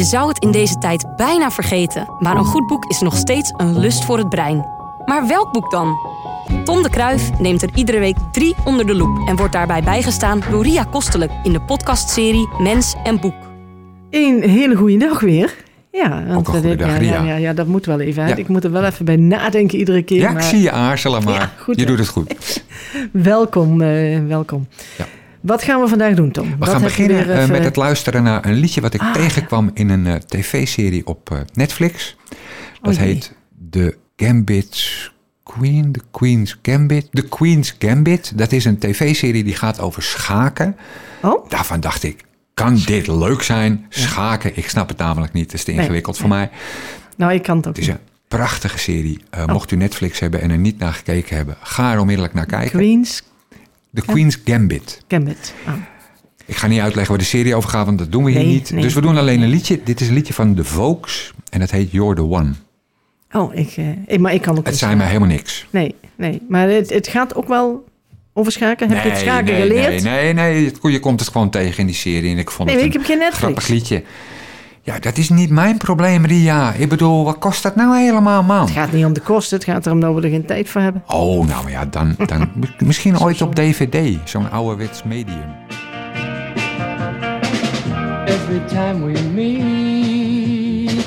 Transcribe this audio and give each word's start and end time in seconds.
Je 0.00 0.06
zou 0.06 0.28
het 0.28 0.38
in 0.38 0.50
deze 0.50 0.78
tijd 0.78 1.16
bijna 1.16 1.50
vergeten, 1.50 2.08
maar 2.18 2.36
een 2.36 2.44
goed 2.44 2.66
boek 2.66 2.84
is 2.84 3.00
nog 3.00 3.16
steeds 3.16 3.52
een 3.56 3.78
lust 3.78 4.04
voor 4.04 4.18
het 4.18 4.28
brein. 4.28 4.66
Maar 5.04 5.26
welk 5.26 5.52
boek 5.52 5.70
dan? 5.70 5.96
Tom 6.64 6.82
de 6.82 6.90
Kruif 6.90 7.38
neemt 7.38 7.62
er 7.62 7.70
iedere 7.74 7.98
week 7.98 8.16
drie 8.32 8.54
onder 8.64 8.86
de 8.86 8.94
loep 8.94 9.28
en 9.28 9.36
wordt 9.36 9.52
daarbij 9.52 9.82
bijgestaan 9.82 10.42
door 10.50 10.62
Ria 10.62 10.84
Kostelijk 10.84 11.32
in 11.42 11.52
de 11.52 11.60
podcastserie 11.60 12.48
Mens 12.58 12.94
en 13.04 13.20
Boek. 13.20 13.34
Een 14.10 14.42
hele 14.42 14.74
goede 14.74 14.96
dag 14.96 15.20
weer. 15.20 15.54
Ja, 15.92 16.24
want 16.26 16.48
Ook 16.48 16.54
een 16.54 16.60
goede 16.60 16.68
ja, 16.68 16.76
dag, 16.76 16.88
ja, 16.90 16.96
Ria. 16.96 17.22
ja, 17.22 17.36
ja, 17.36 17.52
dat 17.52 17.66
moet 17.66 17.86
wel 17.86 18.00
even. 18.00 18.22
hè. 18.22 18.28
Ja. 18.28 18.36
Ik 18.36 18.48
moet 18.48 18.64
er 18.64 18.72
wel 18.72 18.84
even 18.84 19.04
bij 19.04 19.16
nadenken 19.16 19.78
iedere 19.78 20.02
keer. 20.02 20.20
Ja, 20.20 20.30
ik 20.30 20.40
zie 20.40 20.60
je 20.62 20.70
aarzelen, 20.70 21.24
maar 21.24 21.34
Ja, 21.34 21.50
goed, 21.58 21.80
je 21.80 21.86
doet 21.86 21.98
het 21.98 22.08
goed. 22.08 22.62
Welkom, 23.12 23.80
eh, 23.80 24.18
welkom. 24.26 24.66
Ja. 24.98 25.06
Wat 25.40 25.62
gaan 25.62 25.80
we 25.80 25.88
vandaag 25.88 26.14
doen, 26.14 26.30
Tom? 26.30 26.50
We 26.50 26.56
Wat 26.58 26.68
gaan 26.68 26.82
beginnen 26.82 27.26
weer 27.26 27.30
eh, 27.36 27.48
met 27.48 27.64
het 27.64 27.76
luisteren 27.76 28.22
naar 28.22 28.44
een 28.46 28.54
liedje 28.54 28.80
wat 28.80 28.94
ik 28.94 29.00
Ah, 29.00 29.12
tegenkwam 29.12 29.70
in 29.74 29.88
een 29.88 30.06
eh, 30.06 30.14
tv-serie 30.14 31.06
op 31.06 31.30
eh, 31.30 31.38
Netflix. 31.54 32.16
Dat 32.82 32.94
Oh 32.94 33.00
heet 33.00 33.34
The 33.70 33.96
Gambit's 34.16 35.12
Queen, 35.42 35.92
The 35.92 36.00
Queen's 36.10 36.58
Gambit. 36.62 37.08
The 37.12 37.22
Queen's 37.28 37.74
Gambit, 37.78 38.38
dat 38.38 38.52
is 38.52 38.64
een 38.64 38.78
tv-serie 38.78 39.44
die 39.44 39.54
gaat 39.56 39.80
over 39.80 40.02
schaken. 40.02 40.76
Oh, 41.22 41.48
Daarvan 41.50 41.80
dacht 41.80 42.02
ik, 42.02 42.24
kan 42.54 42.76
dit 42.86 43.06
leuk 43.06 43.42
zijn? 43.42 43.86
Schaken, 43.88 44.56
ik 44.56 44.68
snap 44.68 44.88
het 44.88 44.98
namelijk 44.98 45.32
niet. 45.32 45.44
Het 45.44 45.52
is 45.54 45.64
te 45.64 45.70
Nee, 45.70 45.80
ingewikkeld 45.80 46.18
voor 46.18 46.28
mij. 46.28 46.50
nou, 47.16 47.32
ik 47.32 47.42
kan 47.42 47.56
het 47.56 47.66
ook 47.68 47.74
Het 47.76 47.82
is 47.82 47.88
niet. 47.90 47.96
een 47.96 48.02
prachtige 48.28 48.78
serie. 48.78 49.20
Oh. 49.38 49.46
Mocht 49.46 49.70
u 49.70 49.76
Netflix 49.76 50.18
hebben 50.18 50.40
en 50.40 50.50
er 50.50 50.58
niet 50.58 50.78
naar 50.78 50.92
gekeken 50.92 51.36
hebben, 51.36 51.56
ga 51.62 51.92
er 51.92 51.98
onmiddellijk 52.00 52.34
naar 52.34 52.46
kijken. 52.46 52.70
Queen's 52.78 53.22
The 53.94 54.02
Queen's 54.02 54.38
Gambit. 54.44 55.02
Gambit. 55.08 55.54
Ah. 55.66 55.74
Ik 56.46 56.56
ga 56.56 56.66
niet 56.66 56.80
uitleggen 56.80 57.08
waar 57.14 57.22
de 57.22 57.28
serie 57.28 57.54
over 57.54 57.70
gaat, 57.70 57.86
want 57.86 57.98
dat 57.98 58.12
doen 58.12 58.24
we 58.24 58.30
hier 58.30 58.40
Nee, 58.40 58.48
niet. 58.52 58.70
nee. 58.70 58.82
Dus 58.82 58.94
we 58.94 59.00
doen 59.00 59.16
alleen 59.16 59.42
een 59.42 59.48
liedje. 59.48 59.80
Dit 59.84 60.00
is 60.00 60.08
een 60.08 60.14
liedje 60.14 60.32
van 60.34 60.54
The 60.54 60.64
Vokes 60.64 61.32
en 61.50 61.60
het 61.60 61.70
heet 61.70 61.90
You're 61.90 62.14
the 62.14 62.22
One. 62.22 62.52
Oh, 63.32 63.54
ik, 63.54 63.72
eh, 63.76 63.88
ik- 64.06 64.20
maar 64.20 64.34
ik 64.34 64.42
kan 64.42 64.58
ook 64.58 64.66
Het 64.66 64.78
zei 64.78 64.94
mij 64.96 65.06
helemaal 65.06 65.28
niks. 65.28 65.66
Nee, 65.70 65.94
nee. 66.16 66.42
Maar 66.48 66.68
het, 66.68 66.90
het 66.90 67.08
gaat 67.08 67.34
ook 67.34 67.48
wel 67.48 67.84
over 68.32 68.52
schaken. 68.52 68.88
Heb 68.90 69.02
je 69.04 69.10
het 69.10 69.18
schaken 69.18 69.52
nee, 69.52 69.60
geleerd? 69.62 70.02
Nee, 70.02 70.32
nee, 70.32 70.72
nee. 70.82 70.92
Je 70.92 71.00
komt 71.00 71.20
het 71.20 71.28
gewoon 71.28 71.50
tegen 71.50 71.78
in 71.78 71.86
die 71.86 71.94
serie 71.94 72.32
en 72.32 72.38
ik 72.38 72.50
vond 72.50 72.70
het 72.70 72.78
ik 72.80 72.84
een 72.86 72.92
heb 72.92 73.04
geen 73.04 73.18
Netflix. 73.18 73.38
grappig 73.38 73.68
liedje. 73.68 74.02
Ja, 74.82 74.98
dat 74.98 75.16
is 75.18 75.28
niet 75.28 75.50
mijn 75.50 75.76
probleem, 75.76 76.24
Ria. 76.24 76.72
Ik 76.72 76.88
bedoel, 76.88 77.24
wat 77.24 77.38
kost 77.38 77.62
dat 77.62 77.76
nou 77.76 77.98
helemaal, 77.98 78.42
man? 78.42 78.60
Het 78.60 78.70
gaat 78.70 78.92
niet 78.92 79.04
om 79.04 79.12
de 79.12 79.20
kosten. 79.20 79.56
Het 79.58 79.66
gaat 79.66 79.86
erom 79.86 80.00
dat 80.00 80.14
we 80.14 80.20
er 80.22 80.30
geen 80.30 80.44
tijd 80.44 80.68
voor 80.68 80.80
hebben. 80.80 81.02
Oh, 81.06 81.46
nou 81.46 81.70
ja, 81.70 81.84
dan, 81.84 82.14
dan 82.26 82.48
misschien 82.78 83.20
ooit 83.20 83.42
op 83.42 83.54
DVD. 83.54 84.18
Zo'n 84.24 84.50
ouderwets 84.50 85.02
medium. 85.02 85.54
Every 88.26 88.60
time 88.68 89.12
we 89.12 89.20
meet, 89.34 91.06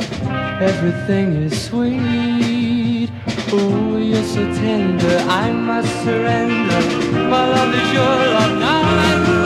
everything 0.61 1.51
is 1.51 1.65
sweet. 1.65 3.09
Oh, 3.53 3.99
you're 3.99 4.23
so 4.23 4.53
tender, 4.53 5.19
I 5.19 5.51
must 5.51 6.01
surrender. 6.03 6.81
My 7.29 7.47
love 7.47 7.75
is 7.75 7.91
your 7.91 8.33
love 8.33 8.59
now 8.59 9.42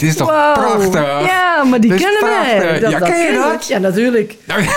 Het 0.00 0.08
is 0.08 0.16
toch 0.16 0.30
Wow. 0.30 0.52
prachtig? 0.54 1.26
Ja, 1.26 1.64
maar 1.64 1.80
die 1.80 1.90
Dat 1.90 1.98
kennen 2.00 2.22
wij. 2.24 2.56
prachtig. 2.78 2.90
Ja, 2.90 2.98
ken 2.98 3.18
je 3.32 3.32
dat? 3.52 3.66
Ja, 3.68 3.78
natuurlijk. 3.78 4.36
Nou 4.46 4.62
ja. 4.62 4.68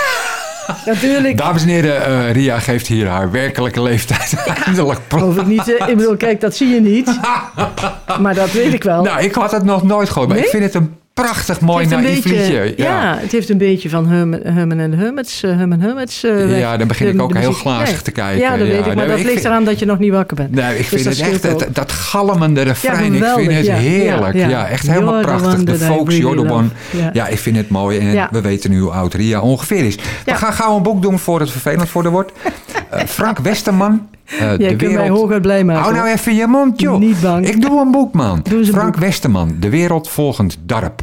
Natuurlijk. 0.86 1.36
Dames 1.38 1.62
en 1.62 1.68
heren, 1.68 2.04
eh, 2.06 2.32
Ria 2.32 2.58
geeft 2.58 2.86
hier 2.86 3.06
haar 3.08 3.30
werkelijke 3.30 3.82
leeftijd 3.82 4.34
eindelijk. 4.66 4.98
Hoef 5.10 5.36
ik 5.36 5.46
niet. 5.46 5.68
ik 5.68 5.96
bedoel, 5.96 6.16
kijk, 6.16 6.40
dat 6.40 6.56
zie 6.56 6.68
je 6.68 6.80
niet. 6.80 7.10
Maar 8.20 8.34
dat 8.34 8.50
weet 8.52 8.72
ik 8.72 8.82
wel. 8.82 9.02
Nou, 9.02 9.22
ik 9.22 9.34
had 9.34 9.50
het 9.50 9.64
nog 9.64 9.82
nooit 9.82 10.08
gehoord, 10.08 10.28
maar 10.28 10.36
Nee? 10.36 10.46
ik 10.46 10.50
vind 10.52 10.64
het 10.64 10.74
een 10.74 10.94
prachtig 11.22 11.60
mooi 11.60 11.86
naïef 11.86 12.24
liedje. 12.24 12.74
ja. 12.76 13.16
het 13.20 13.32
heeft 13.32 13.48
een 13.48 13.58
beetje 13.58 13.88
van 13.88 14.06
Herman, 14.06 14.78
the 14.90 14.96
Hermits. 14.96 15.42
eh, 15.42 15.56
Herman 15.56 15.80
Hermits 15.80 16.24
eh. 16.24 16.58
Ja, 16.58 16.76
dan 16.76 16.88
begin 16.88 17.06
De- 17.06 17.12
ik 17.12 17.22
ook 17.22 17.36
heel 17.36 17.52
glazig 17.52 17.88
Nee. 17.94 18.02
te 18.02 18.10
kijken. 18.10 18.40
Ja, 18.40 18.50
dat 18.56 18.58
Ja, 18.66 18.72
weet 18.72 18.78
ik. 18.80 18.86
Maar 18.86 18.96
nee, 18.96 19.06
dat 19.06 19.16
ik 19.18 19.22
ligt 19.22 19.32
vind- 19.34 19.44
eraan 19.44 19.64
dat 19.64 19.78
je 19.78 19.84
nog 19.86 19.98
niet 19.98 20.12
wakker 20.12 20.36
bent. 20.36 20.50
Nee, 20.54 20.70
ik 20.78 20.90
Dus 20.90 21.02
vind 21.02 21.04
het 21.04 21.20
echt, 21.28 21.42
het, 21.42 21.74
dat 21.74 21.92
galmende 21.92 22.62
refrein, 22.62 23.14
ik 23.14 23.24
vind 23.24 23.52
het 23.52 23.66
ja, 23.66 23.74
heerlijk. 23.74 24.34
ja, 24.34 24.40
Ja, 24.40 24.48
ja. 24.48 24.66
echt 24.68 24.86
helemaal 24.90 25.20
prachtig. 25.20 25.64
De 25.64 25.74
folks, 25.78 26.16
really 26.18 26.34
love. 26.36 26.64
Ja. 26.90 27.10
Ja. 27.12 27.26
ik 27.26 27.38
vind 27.38 27.56
het 27.56 27.68
mooi 27.68 27.98
en 27.98 28.12
Ja. 28.12 28.28
we 28.30 28.40
weten 28.40 28.70
nu 28.70 28.80
hoe 28.80 28.90
oud 28.90 29.14
Ria 29.14 29.40
ongeveer 29.40 29.84
is. 29.84 29.94
We 29.94 30.02
Ja. 30.24 30.34
gaan 30.34 30.52
gauw 30.52 30.76
een 30.76 30.82
boek 30.82 31.02
doen 31.02 31.18
voor 31.18 31.40
het 31.40 31.50
vervelend 31.50 31.88
voor 31.88 32.02
de 32.02 32.08
wordt. 32.08 32.32
Eh, 32.90 33.04
Frank 33.06 33.38
Westerman, 33.38 34.08
eh, 34.24 34.38
Jij 34.38 34.56
De 34.56 34.76
kunt 34.76 34.92
mij 34.92 35.08
hooguit 35.08 35.42
blij 35.42 35.64
maken. 35.64 35.82
Hou 35.82 35.94
nou 35.94 36.08
even 36.08 36.34
je 36.34 36.46
mond, 36.46 36.80
joh. 36.80 36.98
Niet 36.98 37.20
bang. 37.20 37.48
Ik 37.48 37.62
doe 37.62 37.80
een 37.80 37.90
boek, 37.90 38.14
man. 38.14 38.42
Frank. 38.64 38.96
Westerman, 38.96 39.56
De 39.60 39.68
Wereld 39.68 40.08
volgens 40.08 40.56
Darp. 40.66 41.02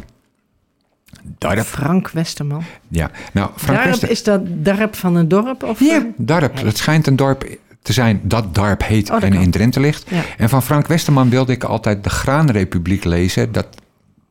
Darp, 1.38 1.58
Frank 1.66 2.10
Westerman. 2.10 2.62
ja. 2.88 3.10
Nou, 3.32 3.50
Frank 3.56 3.76
Darp, 3.78 3.90
Wester... 3.90 4.10
is 4.10 4.22
dat 4.22 4.40
dorp 4.46 4.94
van 4.96 5.14
een 5.16 5.28
dorp? 5.28 5.62
Of, 5.62 5.80
Ja, 5.80 5.96
eh? 5.96 6.02
Darp. 6.16 6.60
Het 6.62 6.76
schijnt 6.76 7.06
een 7.06 7.16
dorp 7.16 7.56
te 7.82 7.92
zijn 7.92 8.20
dat 8.22 8.54
Darp 8.54 8.82
heet 8.84 9.06
Oh, 9.08 9.14
dat 9.14 9.22
en 9.22 9.32
kan. 9.32 9.40
in 9.42 9.50
Drenthe 9.50 9.80
ligt. 9.80 10.04
Ja. 10.10 10.22
En 10.38 10.48
van 10.48 10.62
Frank 10.62 10.86
Westerman 10.86 11.30
wilde 11.30 11.52
ik 11.52 11.64
altijd 11.64 12.04
de 12.04 12.10
Graanrepubliek 12.10 13.04
lezen. 13.04 13.52
Dat 13.52 13.66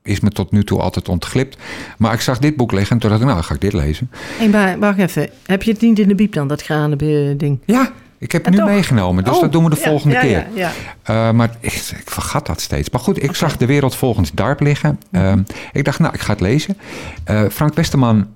is 0.03 0.19
me 0.19 0.29
tot 0.29 0.51
nu 0.51 0.63
toe 0.63 0.79
altijd 0.81 1.09
ontglipt. 1.09 1.57
Maar 1.97 2.13
ik 2.13 2.21
zag 2.21 2.39
dit 2.39 2.55
boek 2.55 2.71
liggen 2.71 2.91
en 2.91 2.99
toen 3.01 3.09
dacht 3.09 3.21
ik, 3.21 3.27
nou, 3.27 3.41
ga 3.43 3.53
ik 3.53 3.61
dit 3.61 3.73
lezen. 3.73 4.09
Hey, 4.37 4.49
maar 4.49 4.79
wacht 4.79 4.97
even. 4.97 5.29
Heb 5.45 5.63
je 5.63 5.71
het 5.71 5.81
niet 5.81 5.99
in 5.99 6.07
de 6.07 6.15
biep 6.15 6.33
dan, 6.33 6.47
dat 6.47 6.61
granen-ding? 6.63 7.59
Ja, 7.65 7.91
ik 8.17 8.31
heb 8.31 8.45
het 8.45 8.53
nu 8.53 8.59
toch? 8.59 8.69
meegenomen. 8.69 9.23
Dus 9.23 9.35
Oh, 9.35 9.41
dat 9.41 9.51
doen 9.51 9.63
we 9.63 9.69
de 9.69 9.79
ja, 9.81 9.87
volgende 9.89 10.15
ja, 10.15 10.21
keer. 10.21 10.47
Ja. 10.53 10.71
Eh, 11.03 11.31
maar 11.31 11.49
ik, 11.59 11.73
ik 11.73 12.01
vergat 12.11 12.45
dat 12.45 12.61
steeds. 12.61 12.89
Maar 12.89 13.01
goed, 13.01 13.23
ik 13.23 13.35
zag 13.35 13.57
de 13.57 13.65
wereld 13.65 13.95
volgens 13.95 14.31
Darp 14.31 14.59
liggen. 14.59 14.99
Ehm, 15.11 15.41
ik 15.71 15.83
dacht, 15.85 15.99
nou, 15.99 16.13
ik 16.13 16.19
ga 16.19 16.31
het 16.31 16.41
lezen. 16.41 16.77
Eh, 17.23 17.41
Frank 17.51 17.73
Westerman 17.73 18.27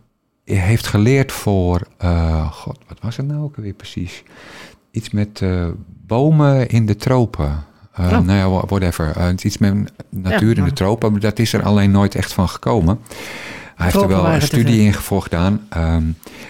heeft 0.43 0.87
geleerd 0.87 1.31
voor... 1.31 1.81
eh, 1.97 2.51
God, 2.51 2.77
wat 2.87 2.97
was 3.01 3.17
het 3.17 3.27
nou 3.27 3.43
ook 3.43 3.55
weer 3.55 3.73
precies? 3.73 4.23
Iets 4.91 5.09
met 5.09 5.41
bomen 6.07 6.67
in 6.67 6.85
de 6.85 6.95
tropen. 6.95 7.63
Oh. 7.99 8.09
Nou 8.09 8.31
ja, 8.33 8.49
wha- 8.49 8.65
whatever. 8.67 9.33
Iets 9.43 9.57
met 9.57 9.73
natuur 10.09 10.57
in 10.57 10.63
de 10.63 10.73
tropen. 10.73 11.11
Maar 11.11 11.19
dat 11.21 11.39
is 11.39 11.53
er 11.53 11.63
alleen 11.63 11.91
nooit 11.91 12.15
echt 12.15 12.33
van 12.33 12.49
gekomen. 12.49 12.99
Hij 13.75 13.85
heeft 13.91 14.01
er 14.01 14.07
wel 14.07 14.27
een 14.27 14.41
studie 14.41 14.81
in 14.85 14.93
voor 14.93 15.21
gedaan. 15.21 15.65
ehm, 15.69 16.03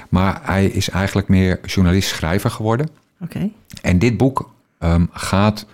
maar 0.10 0.40
hij 0.44 0.66
is 0.66 0.90
eigenlijk 0.90 1.28
meer 1.28 1.60
journalist-schrijver 1.66 2.50
geworden. 2.52 2.90
Oké. 3.24 3.50
En 3.82 4.00
dit 4.00 4.18
boek 4.18 4.50
ehm, 4.80 5.06
gaat, 5.12 5.66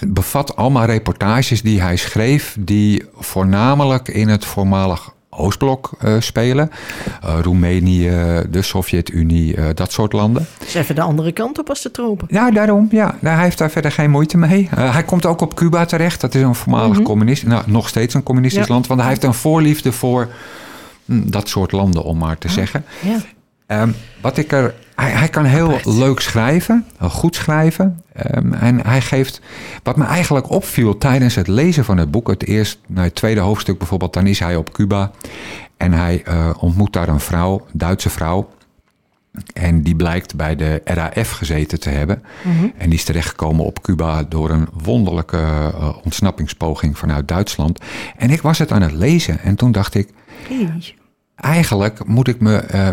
bevat 0.00 0.56
allemaal 0.56 0.84
reportages 0.84 1.62
die 1.62 1.80
hij 1.80 1.96
schreef, 1.96 2.56
die 2.58 3.04
voornamelijk 3.14 4.08
in 4.08 4.28
het 4.28 4.44
voormalig 4.44 5.14
Oostblok 5.36 5.90
eh, 5.98 6.14
spelen. 6.18 6.70
Eh, 7.22 7.38
Roemenië, 7.42 8.10
de 8.50 8.62
Sovjet-Unie, 8.62 9.56
eh, 9.56 9.64
dat 9.74 9.92
soort 9.92 10.12
landen. 10.12 10.46
Dus 10.58 10.74
even 10.74 10.94
de 10.94 11.00
andere 11.00 11.32
kant 11.32 11.58
op 11.58 11.68
als 11.68 11.82
de 11.82 11.90
tropen. 11.90 12.26
Nou, 12.30 12.52
daarom, 12.52 12.88
ja. 12.90 13.16
Nou, 13.20 13.34
hij 13.34 13.44
heeft 13.44 13.58
daar 13.58 13.70
verder 13.70 13.92
geen 13.92 14.10
moeite 14.10 14.38
mee. 14.38 14.68
Hij 14.74 15.04
komt 15.04 15.26
ook 15.26 15.40
op 15.40 15.54
Cuba 15.54 15.84
terecht. 15.84 16.20
Dat 16.20 16.34
is 16.34 16.42
een 16.42 16.54
voormalig 16.54 17.02
communist, 17.02 17.46
nou, 17.46 17.62
nog 17.66 17.88
steeds 17.88 18.14
een 18.14 18.22
communistisch. 18.22 18.66
Ja. 18.66 18.72
land. 18.72 18.86
Want 18.86 19.00
hij 19.00 19.08
heeft 19.08 19.24
een 19.24 19.34
voorliefde 19.34 19.92
voor 19.92 20.28
hm, 21.04 21.30
dat 21.30 21.48
soort 21.48 21.72
landen, 21.72 22.02
om 22.04 22.18
maar 22.18 22.38
te 22.38 22.48
zeggen. 22.48 22.84
Ja. 23.02 23.18
Ehm, 23.66 23.90
wat 24.20 24.36
ik 24.36 24.52
er, 24.52 24.74
hij, 24.96 25.10
hij 25.10 25.28
kan 25.28 25.44
heel 25.44 25.66
Apart. 25.68 25.84
leuk 25.84 26.20
schrijven, 26.20 26.86
heel 26.98 27.10
goed 27.10 27.34
schrijven. 27.34 28.02
Ehm, 28.12 28.52
en 28.52 28.86
hij 28.86 29.00
geeft, 29.00 29.40
wat 29.82 29.96
me 29.96 30.04
eigenlijk 30.04 30.50
opviel 30.50 30.98
tijdens 30.98 31.34
het 31.34 31.48
lezen 31.48 31.84
van 31.84 31.96
het 31.98 32.10
boek, 32.10 32.28
het 32.28 32.44
eerst, 32.46 32.78
nou, 32.86 33.06
het 33.06 33.14
tweede 33.14 33.40
hoofdstuk 33.40 33.78
bijvoorbeeld, 33.78 34.12
dan 34.12 34.26
is 34.26 34.38
hij 34.38 34.56
op 34.56 34.72
Cuba 34.72 35.10
en 35.76 35.92
hij 35.92 36.22
eh, 36.24 36.50
ontmoet 36.58 36.92
daar 36.92 37.08
een 37.08 37.20
vrouw, 37.20 37.66
Duitse 37.72 38.10
vrouw. 38.10 38.48
En 39.54 39.82
die 39.82 39.96
blijkt 39.96 40.36
bij 40.36 40.56
de 40.56 40.80
RAF 40.84 41.30
gezeten 41.30 41.80
te 41.80 41.88
hebben. 41.88 42.22
En 42.78 42.90
die 42.90 42.98
is 42.98 43.04
terechtgekomen 43.04 43.64
op 43.64 43.82
Cuba 43.82 44.22
door 44.22 44.50
een 44.50 44.68
wonderlijke 44.82 45.36
eh, 45.38 45.96
ontsnappingspoging 46.04 46.98
vanuit 46.98 47.28
Duitsland. 47.28 47.80
En 48.16 48.30
ik 48.30 48.42
was 48.42 48.58
het 48.58 48.72
aan 48.72 48.82
het 48.82 48.92
lezen 48.92 49.40
en 49.40 49.54
toen 49.56 49.72
dacht 49.72 49.94
ik, 49.94 50.08
Hey. 50.48 50.94
eigenlijk 51.36 52.06
moet 52.06 52.28
ik 52.28 52.40
me. 52.40 52.56
eh, 52.56 52.88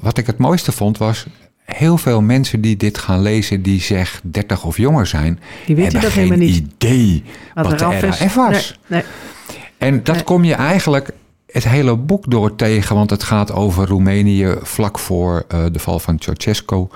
wat 0.00 0.18
ik 0.18 0.26
het 0.26 0.38
mooiste 0.38 0.72
vond 0.72 0.98
was. 0.98 1.26
Heel 1.64 1.98
veel 1.98 2.20
mensen 2.20 2.60
die 2.60 2.76
dit 2.76 2.98
gaan 2.98 3.22
lezen, 3.22 3.62
die 3.62 3.80
zeg 3.80 4.20
30 4.24 4.64
of 4.64 4.76
jonger 4.76 5.06
zijn, 5.06 5.40
Die 5.66 5.76
weten 5.76 5.82
hebben 5.82 6.00
dat 6.00 6.10
geen 6.10 6.22
helemaal 6.22 6.46
niet. 6.46 6.56
idee 6.78 7.22
wat, 7.54 7.72
er 7.72 7.78
de. 7.78 8.00
RAF 8.06 8.34
was. 8.34 8.78
Nee, 8.86 9.02
nee. 9.02 9.10
En 9.78 10.02
dat 10.04 10.14
Nee. 10.14 10.24
kom 10.24 10.44
je 10.44 10.54
eigenlijk 10.54 11.10
het 11.46 11.64
hele 11.68 11.96
boek 11.96 12.30
door 12.30 12.56
tegen, 12.56 12.96
want 12.96 13.10
het 13.10 13.22
gaat 13.22 13.52
over 13.52 13.86
Roemenië 13.88 14.54
vlak 14.62 14.98
voor 14.98 15.44
eh, 15.48 15.64
de 15.72 15.78
val 15.78 15.98
van 15.98 16.18
Ceausescu. 16.18 16.86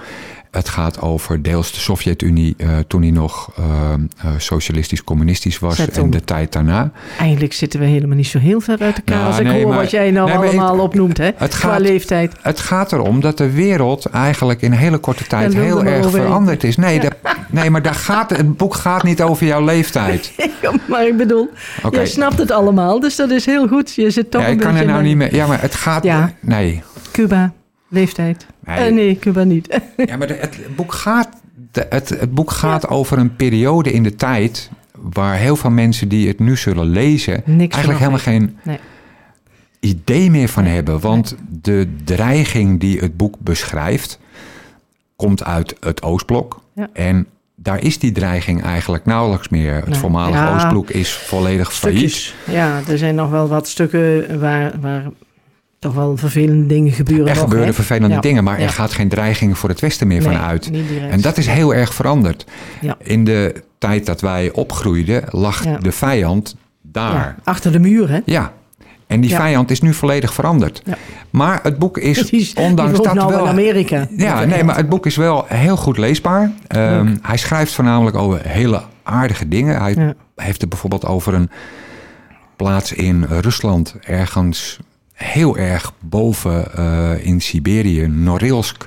Het 0.56 0.68
gaat 0.68 1.00
over 1.00 1.42
deels 1.42 1.72
de 1.72 1.78
Sovjet-Unie 1.80 2.54
eh, 2.58 2.68
toen 2.86 3.00
die 3.00 3.12
nog 3.12 3.52
eh, 3.58 3.64
eh, 3.92 4.30
socialistisch-communistisch 4.38 5.58
was 5.58 5.76
Zet 5.76 5.96
en 5.96 6.02
om. 6.02 6.10
de 6.10 6.24
tijd 6.24 6.52
daarna. 6.52 6.90
Eigenlijk 7.18 7.52
zitten 7.52 7.80
we 7.80 7.86
helemaal 7.86 8.16
niet 8.16 8.26
zo 8.26 8.38
heel 8.38 8.60
ver 8.60 8.78
uit 8.80 8.96
elkaar. 8.96 9.16
Nou, 9.16 9.26
als 9.26 9.38
ik 9.38 9.46
hoor 9.46 9.68
maar- 9.68 9.76
wat 9.78 9.90
jij 9.90 10.10
nou 10.10 10.28
nee, 10.28 10.36
allemaal 10.38 10.78
opnoemt, 10.78 11.18
hè? 11.18 11.30
het 11.36 11.58
Qua 11.58 11.70
gaat- 11.70 11.80
leeftijd. 11.80 12.32
Het 12.42 12.60
gaat 12.60 12.92
erom 12.92 13.20
dat 13.20 13.38
de 13.38 13.50
wereld 13.50 14.04
eigenlijk 14.06 14.62
in 14.62 14.72
een 14.72 14.78
hele 14.78 14.98
korte 14.98 15.24
tijd 15.26 15.52
Ja, 15.52 15.60
heel 15.60 15.84
erg 15.84 16.10
veranderd 16.10 16.64
is. 16.64 16.76
Nee, 16.76 17.00
nee 17.50 17.70
maar 17.70 17.82
daar 17.82 17.94
gaat, 17.94 18.30
het 18.30 18.56
boek 18.56 18.74
gaat 18.74 19.02
niet 19.02 19.22
over 19.22 19.46
jouw 19.46 19.64
leeftijd. 19.64 20.32
maar 20.88 21.06
ik 21.06 21.16
bedoel, 21.16 21.50
jij 21.90 22.06
snapt 22.06 22.38
het 22.38 22.50
allemaal, 22.50 23.00
dus 23.00 23.16
dat 23.16 23.30
is 23.30 23.46
heel 23.46 23.68
goed. 23.68 23.94
Je 23.94 24.10
zit 24.10 24.30
toch 24.30 24.40
Ja, 24.42 24.46
een 24.48 24.52
ik 24.54 24.60
kan 24.60 24.76
er 24.76 24.86
nou 24.86 25.02
niet 25.02 25.16
meer. 25.16 25.34
Ja, 25.34 25.46
maar 25.46 25.60
het 25.60 25.74
gaat. 25.74 26.04
Ja. 26.04 26.32
Nee. 26.40 26.82
Cuba, 27.12 27.52
leeftijd. 27.88 28.46
Nee. 28.66 28.78
Nee, 28.78 28.90
nee 28.90 29.18
Cuba 29.18 29.42
niet. 29.44 29.80
Ja, 30.06 30.16
maar 30.16 30.28
het 30.28 30.58
boek 30.76 30.92
gaat, 30.92 31.28
het, 31.72 32.08
het 32.08 32.34
boek 32.34 32.50
gaat 32.50 32.88
over 32.88 33.18
een 33.18 33.36
periode 33.36 33.92
in 33.92 34.02
de 34.02 34.14
tijd. 34.14 34.70
waar 34.92 35.36
heel 35.36 35.56
veel 35.56 35.70
mensen 35.70 36.08
die 36.08 36.28
het 36.28 36.38
nu 36.38 36.56
zullen 36.56 36.86
lezen. 36.86 37.42
Niks 37.44 37.74
eigenlijk 37.74 37.98
helemaal 37.98 38.20
geen 38.20 38.58
Nee. 38.62 38.78
idee 39.80 40.30
meer 40.30 40.48
van 40.48 40.64
hebben. 40.64 41.00
Want 41.00 41.36
de 41.62 41.88
dreiging 42.04 42.80
die 42.80 42.98
het 42.98 43.16
boek 43.16 43.36
beschrijft. 43.38 44.18
komt 45.16 45.44
uit 45.44 45.76
het 45.80 46.02
Oostblok. 46.02 46.60
Ja. 46.74 46.88
En 46.92 47.26
daar 47.54 47.82
is 47.82 47.98
die 47.98 48.12
dreiging 48.12 48.62
eigenlijk 48.62 49.04
nauwelijks 49.04 49.48
meer. 49.48 49.74
Het 49.74 49.86
Nee. 49.88 49.98
voormalige 49.98 50.38
Ja. 50.42 50.54
Oostblok 50.54 50.90
is 50.90 51.12
volledig 51.12 51.72
failliet. 51.74 52.10
Stukjes. 52.10 52.34
Ja, 52.54 52.80
er 52.88 52.98
zijn 52.98 53.14
nog 53.14 53.30
wel 53.30 53.48
wat 53.48 53.68
stukken 53.68 54.40
waar, 54.40 54.72
waar 54.80 55.04
toch 55.78 55.94
wel 55.94 56.16
vervelende 56.16 56.66
dingen 56.66 56.92
gebeuren. 56.92 57.26
Er 57.26 57.34
nog, 57.34 57.42
gebeuren 57.42 57.66
hè? 57.68 57.74
vervelende 57.74 58.14
Ja. 58.14 58.20
dingen, 58.20 58.44
maar 58.44 58.58
Ja. 58.60 58.64
er 58.64 58.72
gaat 58.72 58.92
geen 58.92 59.08
dreiging 59.08 59.58
voor 59.58 59.68
het 59.68 59.80
Westen 59.80 60.06
meer 60.06 60.22
Nee, 60.22 60.28
van 60.36 60.40
uit. 60.46 60.70
niet 60.70 60.88
direct. 60.88 61.12
En 61.12 61.20
dat 61.20 61.36
is 61.36 61.46
heel 61.46 61.74
erg 61.74 61.94
veranderd. 61.94 62.44
Ja. 62.80 62.96
In 63.02 63.24
de 63.24 63.62
tijd 63.78 64.06
dat 64.06 64.20
wij 64.20 64.50
opgroeiden, 64.52 65.22
lag 65.30 65.60
de 65.78 65.92
vijand 65.92 66.56
daar. 66.82 67.36
Achter 67.44 67.72
de 67.72 67.78
muur, 67.78 68.08
hè? 68.10 68.20
Ja. 68.24 68.52
En 69.06 69.20
die 69.20 69.30
Ja. 69.30 69.36
vijand 69.36 69.70
is 69.70 69.80
nu 69.80 69.94
volledig 69.94 70.34
veranderd. 70.34 70.82
Maar 71.30 71.60
het 71.62 71.78
boek 71.78 71.98
is, 71.98 72.18
Die 72.30 72.52
ondanks 72.56 72.92
die 72.92 73.02
dat 73.02 73.14
nou 73.14 73.30
wel... 73.32 73.42
in 73.44 73.50
Amerika. 73.50 74.06
Ja, 74.16 74.44
nee, 74.44 74.64
maar 74.64 74.76
het 74.76 74.88
boek 74.88 75.06
is 75.06 75.16
wel 75.16 75.44
heel 75.48 75.76
goed 75.76 75.98
leesbaar. 75.98 76.52
Ehm, 76.66 77.16
hij 77.22 77.36
schrijft 77.36 77.72
voornamelijk 77.74 78.16
over 78.16 78.40
hele 78.48 78.82
aardige 79.02 79.48
dingen. 79.48 79.80
Hij 79.82 80.14
heeft 80.36 80.60
het 80.60 80.70
bijvoorbeeld 80.70 81.04
over 81.06 81.34
een 81.34 81.50
plaats 82.56 82.92
in 82.92 83.24
Rusland, 83.24 83.94
ergens 84.00 84.78
heel 85.16 85.56
erg 85.56 85.92
boven 86.00 86.74
eh, 86.74 87.26
in 87.26 87.40
Siberië, 87.40 88.06
Norilsk. 88.06 88.86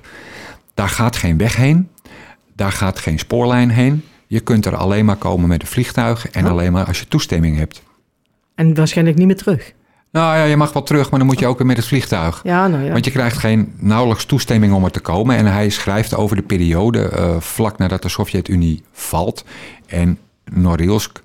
Daar 0.74 0.90
gaat 0.90 1.16
geen 1.16 1.38
weg 1.38 1.56
heen, 1.56 1.90
daar 2.56 2.72
gaat 2.72 3.00
geen 3.00 3.20
spoorlijn 3.20 3.70
heen. 3.70 4.04
Je 4.28 4.40
kunt 4.40 4.66
er 4.66 4.76
alleen 4.76 5.06
maar 5.06 5.16
komen 5.16 5.48
met 5.48 5.62
een 5.62 5.68
vliegtuig 5.68 6.30
en 6.30 6.46
Oh. 6.46 6.52
alleen 6.52 6.72
maar 6.72 6.86
als 6.86 7.00
je 7.00 7.08
toestemming 7.08 7.58
hebt. 7.58 7.81
En 8.56 8.74
waarschijnlijk 8.76 9.18
niet 9.18 9.28
meer 9.28 9.36
terug. 9.36 9.74
Nou 10.12 10.38
ja, 10.38 10.44
je 10.44 10.58
mag 10.58 10.74
wel 10.74 10.84
terug, 10.84 11.10
maar 11.10 11.20
dan 11.20 11.28
moet 11.28 11.40
je 11.40 11.48
ook 11.48 11.58
weer 11.58 11.68
met 11.68 11.78
het 11.78 11.86
vliegtuig. 11.88 12.40
Ja, 12.44 12.68
nou 12.68 12.84
ja. 12.84 12.92
Want 12.92 13.06
je 13.06 13.12
krijgt 13.12 13.38
geen 13.38 13.74
nauwelijks 13.78 14.25
toestemming 14.25 14.74
om 14.74 14.84
er 14.84 14.92
te 14.92 15.00
komen. 15.00 15.36
En 15.36 15.46
hij 15.46 15.70
schrijft 15.70 16.16
over 16.16 16.36
de 16.36 16.42
periode 16.42 17.10
eh, 17.10 17.40
vlak 17.40 17.78
nadat 17.78 18.02
de 18.02 18.10
Sovjet-Unie 18.10 18.84
valt. 18.92 19.44
En 19.86 20.18
Norilsk, 20.52 21.22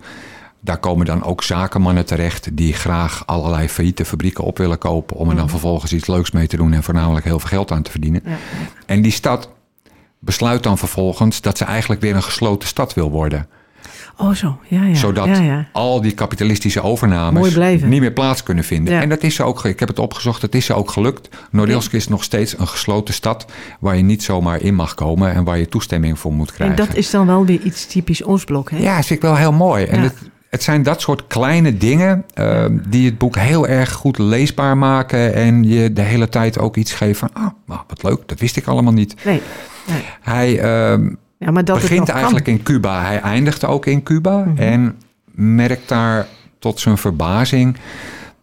daar 0.65 0.79
komen 0.79 1.07
dan 1.07 1.25
ook 1.25 1.43
zakenmannen 1.43 2.07
terecht... 2.07 2.57
die 2.57 2.73
graag 2.73 3.23
allerlei 3.27 3.69
failliete 3.69 4.05
fabrieken 4.05 4.45
op 4.45 4.59
willen 4.59 4.79
kopen... 4.79 5.17
om 5.17 5.31
er 5.31 5.37
dan 5.37 5.49
vervolgens 5.49 5.93
iets 5.93 6.07
leuks 6.07 6.31
mee 6.31 6.47
te 6.47 6.57
doen... 6.57 6.73
en 6.73 6.83
voornamelijk 6.83 7.25
heel 7.25 7.39
veel 7.41 7.49
geld 7.49 7.71
aan 7.71 7.83
te 7.83 7.91
verdienen. 7.91 8.23
Ja. 8.25 8.37
En 8.87 9.03
die 9.03 9.13
stad 9.13 9.49
besluit 10.19 10.63
dan 10.63 10.79
vervolgens... 10.79 11.41
dat 11.41 11.59
ze 11.59 11.65
eigenlijk 11.65 12.01
weer 12.01 12.15
een 12.15 12.23
gesloten 12.23 12.69
stad 12.69 12.95
wil 12.95 13.11
worden. 13.11 13.49
Oh 14.17 14.33
zo, 14.33 14.59
ja, 14.69 14.85
ja. 14.85 14.95
Zodat 14.95 15.27
ja, 15.27 15.41
ja. 15.41 15.69
al 15.73 16.01
die 16.01 16.13
kapitalistische 16.13 16.83
overnames 16.83 17.57
niet 17.83 18.01
meer 18.01 18.13
plaats 18.13 18.43
kunnen 18.43 18.65
vinden. 18.65 18.95
Ja. 18.95 19.01
En 19.01 19.09
dat 19.09 19.23
is 19.23 19.35
ze 19.35 19.43
ook, 19.43 19.65
ik 19.65 19.81
heb 19.81 19.89
het 19.89 19.99
opgezocht, 19.99 20.41
dat 20.41 20.55
is 20.55 20.65
ze 20.65 20.75
ook 20.75 20.91
gelukt. 20.91 21.29
Norilsk 21.51 21.93
is 21.93 22.09
nog 22.09 22.25
steeds 22.25 22.59
een 22.59 22.69
gesloten 22.69 23.15
stad 23.15 23.47
waar 23.81 23.97
je 23.97 24.03
niet 24.03 24.23
zomaar 24.23 24.61
in 24.61 24.75
mag 24.75 24.95
komen 24.95 25.35
en 25.35 25.45
waar 25.45 25.59
je 25.59 25.69
toestemming 25.69 26.19
voor 26.19 26.33
moet 26.33 26.49
En 26.49 26.55
krijgen. 26.55 26.77
dat 26.77 26.95
is 26.95 27.11
dan 27.11 27.27
wel 27.27 27.45
weer 27.47 27.61
iets 27.61 27.87
typisch 27.87 28.25
Oostblok, 28.25 28.71
hè? 28.71 28.77
Ja, 28.77 28.97
dat 28.97 29.07
vind 29.07 29.19
ik 29.23 29.29
wel 29.29 29.37
heel 29.37 29.53
mooi. 29.53 29.85
En 29.85 29.97
Ja. 29.97 30.03
het, 30.03 30.17
het 30.55 30.63
zijn 30.63 30.83
dat 30.83 31.01
soort 31.01 31.27
kleine 31.27 31.77
dingen 31.77 32.25
eh, 32.35 32.65
die 32.89 33.07
het 33.07 33.19
boek 33.19 33.37
heel 33.37 33.67
erg 33.67 33.93
goed 33.93 34.19
leesbaar 34.19 34.79
maken 34.79 35.35
en 35.35 35.65
je 35.65 35.93
de 35.93 36.03
hele 36.03 36.29
tijd 36.29 36.59
ook 36.59 36.77
iets 36.77 36.93
geven 36.93 37.15
van, 37.15 37.31
ah, 37.33 37.51
nou, 37.67 37.81
wat 37.89 38.03
leuk, 38.03 38.23
dat 38.27 38.39
wist 38.39 38.57
ik 38.57 38.67
allemaal 38.67 38.93
niet. 38.93 39.25
Nee. 39.25 39.41
nee. 39.87 40.03
Hij 40.21 40.59
ehm, 40.59 41.11
Ja, 41.39 41.51
maar 41.51 41.65
dat 41.65 41.81
begint 41.81 42.09
eigenlijk 42.09 42.45
kan. 42.45 42.55
in 42.55 42.63
Cuba. 42.63 43.03
Hij 43.05 43.21
eindigt 43.21 43.65
ook 43.65 43.87
in 43.87 44.03
Cuba. 44.03 44.45
Mhm. 44.45 44.57
En 44.57 44.97
merkt 45.31 45.89
daar 45.89 46.27
tot 46.59 46.81
zijn 46.81 46.99
verbazing 46.99 47.77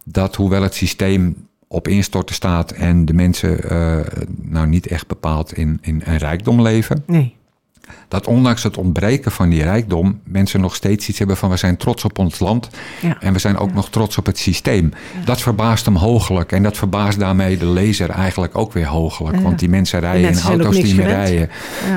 dat 0.04 0.36
hoewel 0.36 0.62
het 0.62 0.74
systeem 0.74 1.46
op 1.68 1.88
instorten 1.88 2.34
staat 2.34 2.70
en 2.70 3.04
de 3.04 3.12
mensen 3.12 3.70
eh, 3.70 3.98
nou 4.42 4.66
niet 4.66 4.86
echt 4.86 5.06
bepaald 5.06 5.52
in, 5.52 5.78
in 5.80 6.02
een 6.04 6.16
rijkdom 6.16 6.62
leven, 6.62 7.02
Nee. 7.06 7.36
Dat 8.08 8.26
ondanks 8.26 8.62
het 8.62 8.76
ontbreken 8.76 9.32
van 9.32 9.48
die 9.48 9.62
rijkdom 9.62 10.20
mensen 10.24 10.60
nog 10.60 10.74
steeds 10.74 11.08
iets 11.08 11.18
hebben 11.18 11.36
van 11.36 11.50
we 11.50 11.56
zijn 11.56 11.76
trots 11.76 12.04
op 12.04 12.18
ons 12.18 12.38
land 12.38 12.68
Ja. 13.00 13.16
en 13.20 13.32
we 13.32 13.38
zijn 13.38 13.56
ook 13.58 13.74
nog 13.74 13.90
trots 13.90 14.18
op 14.18 14.26
het 14.26 14.38
systeem. 14.38 14.92
Dat 15.24 15.40
verbaast 15.40 15.84
hem 15.84 15.96
hoogelijk 15.96 16.52
en 16.52 16.62
dat 16.62 16.76
verbaast 16.76 17.18
daarmee 17.18 17.58
de 17.58 17.66
lezer 17.66 18.10
eigenlijk 18.10 18.58
ook 18.58 18.72
weer 18.72 18.86
hoogelijk, 18.86 19.40
want 19.40 19.58
die 19.58 19.68
mensen 19.68 20.00
rijden 20.00 20.30
in 20.30 20.40
auto's 20.40 20.74
die 20.74 20.94
meer 20.94 21.06
rijden. 21.06 21.50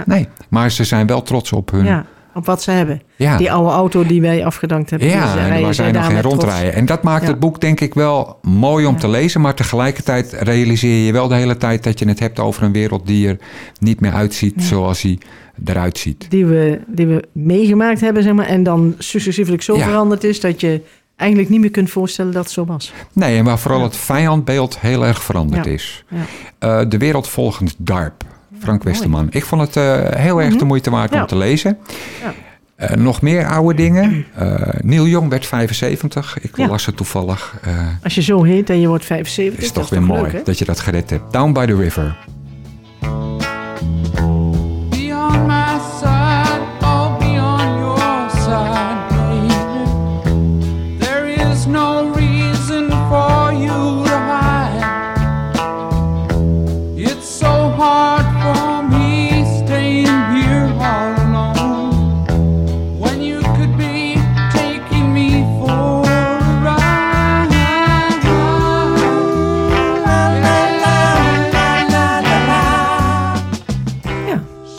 Nee, 0.06 0.28
maar 0.50 0.72
ze 0.72 0.84
zijn 0.84 1.08
wel 1.08 1.22
trots 1.22 1.52
op 1.52 1.72
hun 1.72 2.06
op 2.36 2.46
wat 2.46 2.62
ze 2.62 2.72
hebben. 2.72 3.02
ja. 3.16 3.38
Die 3.38 3.52
oude 3.52 3.70
auto 3.72 4.06
die 4.06 4.22
wij 4.22 4.46
afgedankt 4.46 4.90
hebben. 4.90 5.08
Ja, 5.10 5.32
ze 5.32 5.38
en 5.40 5.46
rijden 5.46 5.62
waar 5.64 5.74
zij 5.74 5.92
nog 5.92 6.06
geen 6.06 6.22
rondrijden. 6.22 6.74
En 6.74 6.86
dat 6.86 7.04
maakt 7.04 7.24
Ja. 7.24 7.30
het 7.30 7.40
boek 7.40 7.62
denk 7.62 7.80
ik 7.80 7.94
wel 7.94 8.40
mooi 8.42 8.86
om 8.86 8.98
te 9.00 9.08
lezen. 9.08 9.42
Maar 9.42 9.54
tegelijkertijd 9.54 10.32
realiseer 10.40 11.06
je 11.06 11.12
wel 11.12 11.28
de 11.28 11.36
hele 11.36 11.58
tijd 11.58 11.84
dat 11.84 12.00
je 12.00 12.08
het 12.08 12.20
hebt 12.20 12.40
over 12.40 12.64
een 12.64 12.72
wereld 12.72 13.08
die 13.08 13.28
er 13.28 13.38
niet 13.80 14.00
meer 14.00 14.14
uitziet 14.14 14.64
zoals 14.64 15.02
hij 15.02 15.18
eruit 15.66 15.98
ziet. 15.98 16.26
Die 16.30 16.46
we, 16.46 16.80
die 16.88 17.08
we 17.08 17.24
meegemaakt 17.32 18.02
hebben, 18.02 18.24
zeg 18.24 18.34
maar. 18.34 18.46
En 18.48 18.64
dan 18.64 18.96
successievelijk 18.98 19.62
zo 19.64 19.78
veranderd 19.78 20.24
is 20.24 20.40
dat 20.40 20.62
je 20.62 20.82
eigenlijk 21.16 21.50
niet 21.50 21.60
meer 21.60 21.72
kunt 21.72 21.90
voorstellen 21.90 22.32
dat 22.34 22.44
het 22.44 22.52
zo 22.54 22.66
was. 22.66 22.94
Nee, 23.14 23.38
en 23.38 23.44
waar 23.46 23.60
vooral 23.60 23.84
het 23.84 23.98
vijandbeeld 23.98 24.80
heel 24.80 25.06
erg 25.06 25.24
veranderd 25.24 25.66
is. 25.66 26.04
Ja. 26.10 26.18
Eh, 26.60 26.90
de 26.90 26.98
wereld 26.98 27.28
volgens 27.28 27.76
DARP, 27.78 28.24
Frank. 28.60 28.84
Westerman. 28.84 29.28
Ik 29.30 29.46
vond 29.46 29.62
het 29.62 29.76
eh, 29.76 30.20
heel 30.22 30.40
erg 30.42 30.50
Mhm. 30.50 30.58
de 30.58 30.66
moeite 30.66 30.90
waard 30.90 31.14
Ja. 31.14 31.22
om 31.22 31.28
te 31.28 31.36
lezen. 31.38 31.78
Ja. 32.24 32.34
Eh, 32.76 32.96
nog 32.98 33.22
meer 33.22 33.48
oude 33.48 33.74
dingen. 33.76 34.26
Eh 34.36 34.62
Neil 34.82 35.08
Young 35.08 35.30
werd 35.30 35.46
75. 35.46 36.38
Ik 36.42 36.58
Ja. 36.58 36.68
las 36.68 36.86
het 36.86 36.98
toevallig. 36.98 37.56
Als 38.04 38.16
je 38.16 38.22
zo 38.22 38.44
heet 38.44 38.70
en 38.70 38.80
je 38.80 38.88
wordt 38.88 39.06
75, 39.06 39.60
is 39.64 39.66
dat 39.74 39.82
toch 39.84 39.90
weer 39.90 40.04
mooi 40.04 40.32
hè? 40.32 40.42
dat 40.44 40.58
je 40.60 40.66
dat 40.66 40.80
gered 40.80 41.10
hebt. 41.10 41.34
Down 41.34 41.52
by 41.52 41.66
the 41.66 41.76
River. 41.76 42.16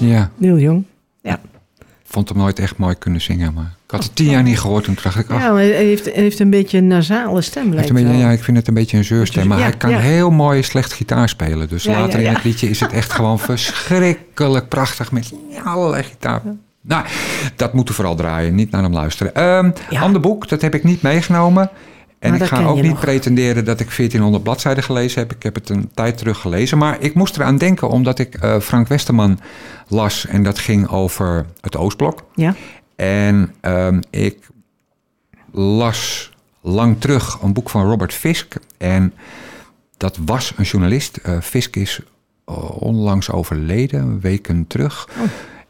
Ja, 0.07 0.31
Neil 0.37 0.59
Young. 0.59 0.85
Ja. 1.23 1.41
vond 2.05 2.29
hem 2.29 2.39
nooit 2.39 2.59
echt 2.59 2.77
mooi 2.77 2.95
kunnen 2.95 3.21
zingen. 3.21 3.55
Maar 3.55 3.75
ik 3.85 3.91
had 3.91 4.03
het 4.03 4.17
tien 4.17 4.31
jaar 4.31 4.43
niet 4.43 4.59
gehoord. 4.61 4.85
Toen 4.85 4.97
dacht 5.03 5.19
ik, 5.19 5.31
ach, 5.31 5.41
ja, 5.43 5.51
maar 5.51 5.61
hij 5.61 5.71
heeft, 5.71 6.05
hij 6.05 6.15
heeft 6.15 6.39
een 6.39 6.51
beetje 6.51 6.79
een 6.79 6.87
nasale 6.87 7.41
stem, 7.41 7.73
lijkt 7.75 7.89
een 7.89 7.95
beetje, 7.95 8.11
wel. 8.11 8.19
ja, 8.19 8.31
ik 8.31 8.43
vind 8.45 8.57
het 8.57 8.69
een 8.69 8.75
beetje 8.75 8.97
een 8.97 9.05
zeurstem. 9.05 9.47
Maar 9.47 9.59
Ja, 9.59 9.65
hij 9.65 9.77
kan 9.77 9.91
ja. 9.91 9.99
heel 9.99 10.31
mooi 10.31 10.63
slecht 10.63 10.93
gitaar 10.93 11.29
spelen. 11.29 11.69
Dus 11.69 11.85
Ja, 11.85 11.93
ja, 11.93 12.01
later 12.01 12.21
in 12.21 12.35
het 12.35 12.45
liedje 12.45 12.69
is 12.69 12.81
het 12.81 12.93
echt 12.93 13.13
gewoon 13.13 13.39
verschrikkelijk 13.39 14.69
prachtig. 14.69 15.13
Met 15.13 15.33
allerlei 15.65 16.03
gitaar. 16.03 16.43
Nou, 16.81 17.05
dat 17.57 17.73
moeten 17.75 17.95
we 17.95 18.01
vooral 18.01 18.17
draaien. 18.17 18.55
Niet 18.55 18.71
naar 18.71 18.83
hem 18.83 18.93
luisteren. 18.93 19.35
Ehm 19.35 19.71
Ja. 19.91 20.01
Ander 20.01 20.21
boek, 20.21 20.49
dat 20.49 20.63
heb 20.63 20.75
ik 20.75 20.85
niet 20.85 21.03
meegenomen. 21.03 21.71
En 22.19 22.31
Maar 22.31 22.41
ik 22.41 22.47
ga 22.47 22.65
ook 22.65 22.77
je 22.77 22.83
niet 22.83 22.91
nog. 22.91 23.01
pretenderen 23.01 23.65
dat 23.65 23.81
ik 23.81 23.87
1400 23.87 24.43
bladzijden 24.43 24.85
gelezen 24.85 25.21
heb. 25.21 25.33
Ik 25.33 25.43
heb 25.43 25.55
het 25.55 25.69
een 25.69 25.91
tijd 25.95 26.19
terug 26.19 26.39
gelezen. 26.41 26.79
Maar 26.79 26.97
ik 27.01 27.15
moest 27.15 27.37
eraan 27.37 27.59
denken 27.59 27.89
omdat 27.89 28.19
ik 28.19 28.35
eh, 28.35 28.61
Frank 28.61 28.89
Westerman 28.89 29.41
las. 29.89 30.27
En 30.27 30.43
dat 30.43 30.59
ging 30.59 30.89
over 30.89 31.47
het 31.61 31.77
Oostblok. 31.77 32.25
Ja, 32.35 32.55
En 32.97 33.55
ehm, 33.61 34.01
ik 34.11 34.39
las 35.53 36.31
lang 36.61 37.01
terug 37.01 37.39
een 37.43 37.53
boek 37.53 37.71
van 37.71 37.87
Robert 37.89 38.15
Fisk. 38.15 38.55
En 38.79 39.13
dat 39.97 40.19
was 40.25 40.53
een 40.57 40.65
journalist. 40.65 41.17
Eh, 41.17 41.41
Fisk 41.41 41.77
is 41.77 42.01
eh, 42.45 42.83
onlangs 42.83 43.31
overleden, 43.31 44.21
weken 44.21 44.67
terug. 44.67 45.09
Oh. 45.19 45.25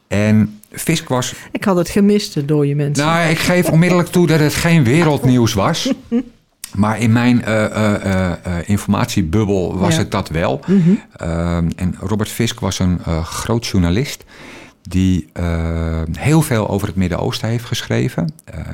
En 0.09 0.61
Fisk 0.71 1.09
was 1.09 1.35
Ik 1.53 1.65
had 1.65 1.77
het 1.77 1.89
gemist, 1.89 2.35
de 2.35 2.45
dode 2.45 2.75
mensen. 2.75 3.07
nou, 3.07 3.29
ik 3.31 3.39
geef 3.39 3.71
onmiddellijk 3.71 4.09
toe 4.09 4.27
dat 4.27 4.41
het 4.41 4.55
geen 4.55 4.85
wereldnieuws 4.85 5.53
was. 5.55 5.93
Maar 6.75 6.99
in 7.01 7.13
mijn 7.13 7.45
eh, 7.45 7.65
eh, 7.65 8.33
eh, 8.33 8.69
informatiebubbel 8.69 9.79
was 9.79 9.93
Ja. 9.95 9.99
het 9.99 10.11
dat 10.11 10.29
wel. 10.29 10.61
Mhm. 10.67 10.91
Ehm, 11.17 11.71
en 11.77 11.95
Robert 12.01 12.29
Fisk 12.29 12.61
was 12.61 12.79
een 12.79 12.99
groot 13.25 13.67
journalist 13.67 14.25
die 14.83 15.29
eh, 15.33 16.03
heel 16.19 16.43
veel 16.43 16.69
over 16.69 16.87
het 16.87 16.97
Midden-Oosten 16.97 17.49
heeft 17.49 17.65
geschreven. 17.65 18.33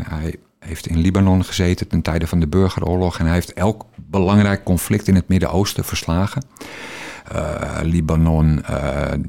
Hij 0.09 0.35
heeft 0.59 0.87
in 0.87 0.99
Libanon 0.99 1.45
gezeten 1.45 1.89
ten 1.89 2.03
tijde 2.03 2.27
van 2.27 2.41
de 2.41 2.47
burgeroorlog 2.47 3.19
en 3.19 3.25
hij 3.25 3.35
heeft 3.35 3.53
elk 3.53 3.85
belangrijk 3.97 4.65
conflict 4.65 5.09
in 5.09 5.15
het 5.15 5.29
Midden-Oosten 5.29 5.85
verslagen. 5.85 6.43
Libanon, 7.83 8.65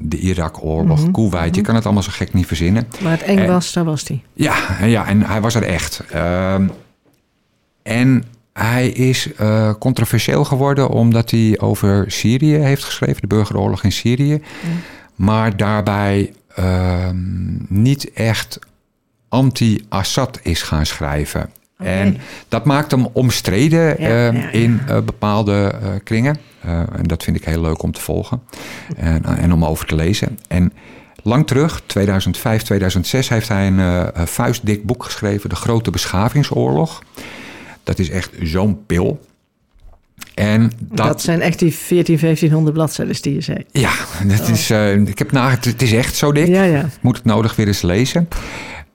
de 0.00 0.18
Irak-oorlog, 0.18 1.00
Mhm, 1.00 1.10
Kuwait, 1.10 1.54
je 1.54 1.60
kan 1.62 1.74
het 1.74 1.84
allemaal 1.84 2.02
zo 2.02 2.10
gek 2.12 2.32
niet 2.32 2.46
verzinnen. 2.46 2.86
Waar 3.00 3.12
het 3.12 3.22
eng 3.22 3.46
was, 3.46 3.72
daar 3.72 3.84
was 3.84 4.08
hij. 4.08 4.22
Ja, 4.32 4.78
en 4.78 4.88
ja, 4.88 5.06
en 5.06 5.22
hij 5.22 5.40
was 5.40 5.54
er 5.54 5.62
echt. 5.62 6.02
Ehm, 6.10 6.68
en 7.82 8.24
hij 8.54 8.88
is 8.88 9.34
eh, 9.34 9.72
controversieel 9.78 10.44
geworden 10.44 10.88
omdat 10.88 11.30
hij 11.30 11.58
over 11.60 12.04
Syrië 12.10 12.54
heeft 12.54 12.84
geschreven, 12.84 13.20
de 13.20 13.26
burgeroorlog 13.26 13.82
in 13.82 13.92
Syrië. 13.92 14.42
Maar 15.14 15.56
daarbij 15.56 16.32
ehm, 16.54 17.16
niet 17.68 18.12
echt 18.12 18.58
anti-Assad 19.28 20.40
is 20.42 20.62
gaan 20.62 20.86
schrijven. 20.86 21.50
En 21.76 22.16
dat 22.48 22.64
maakt 22.64 22.90
hem 22.90 23.06
omstreden 23.12 23.80
Ja, 23.80 24.26
ehm, 24.26 24.36
ja, 24.36 24.42
ja. 24.42 24.50
in 24.50 24.80
eh, 24.86 25.00
bepaalde 25.00 25.72
eh, 25.82 25.88
kringen. 26.04 26.36
En 26.62 27.02
dat 27.02 27.22
vind 27.22 27.36
ik 27.36 27.44
heel 27.44 27.60
leuk 27.60 27.82
om 27.82 27.92
te 27.92 28.00
volgen 28.00 28.42
en, 28.96 29.24
en 29.24 29.52
om 29.52 29.64
over 29.64 29.86
te 29.86 29.94
lezen. 29.94 30.38
En 30.48 30.72
lang 31.22 31.46
terug, 31.46 31.82
2005, 31.86 32.62
2006, 32.62 33.28
heeft 33.28 33.48
hij 33.48 33.66
een 33.66 33.78
een 34.20 34.26
vuistdik 34.28 34.84
boek 34.84 35.04
geschreven, 35.04 35.48
De 35.48 35.56
Grote 35.56 35.90
Beschavingsoorlog. 35.90 37.02
Dat 37.84 37.98
is 37.98 38.10
echt 38.10 38.30
zo'n 38.42 38.86
pil. 38.86 39.20
En 40.34 40.72
Dat, 40.78 41.06
dat, 41.06 41.22
zijn 41.22 41.40
echt 41.40 41.58
die 41.58 41.74
14, 41.74 42.18
1500 42.18 42.74
bladzijden 42.76 43.22
die 43.22 43.34
je 43.34 43.40
zei. 43.40 43.64
ja, 43.72 43.92
dat 44.26 44.48
is, 44.48 44.70
eh, 44.70 44.96
ik 44.96 45.18
heb 45.18 45.32
na, 45.32 45.50
het 45.50 45.82
is 45.82 45.92
echt 45.92 46.16
zo 46.16 46.32
dik. 46.32 46.46
Ja, 46.46 46.62
ja. 46.62 46.88
Moet 47.00 47.16
het 47.16 47.24
nodig 47.24 47.56
weer 47.56 47.66
eens 47.66 47.82
lezen. 47.82 48.28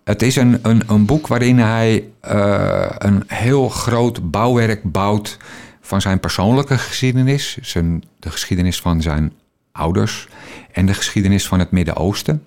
Het 0.04 0.22
is 0.22 0.36
een, 0.36 0.60
een, 0.62 0.84
een 0.88 1.06
boek 1.06 1.28
waarin 1.28 1.60
hij 1.60 2.04
eh, 2.20 2.90
een 2.98 3.24
heel 3.28 3.70
groot 3.70 4.32
bouwwerk 4.32 4.84
bouwt 4.84 5.38
van 5.82 6.02
zijn 6.02 6.20
persoonlijke 6.20 6.78
geschiedenis, 6.78 7.58
zijn, 7.62 8.04
de 8.20 8.30
geschiedenis 8.30 8.80
van 8.80 9.02
zijn 9.02 9.34
ouders 9.72 10.28
en 10.72 10.86
de 10.86 10.94
geschiedenis 10.94 11.48
van 11.48 11.60
het 11.60 11.72
Midden-Oosten. 11.72 12.46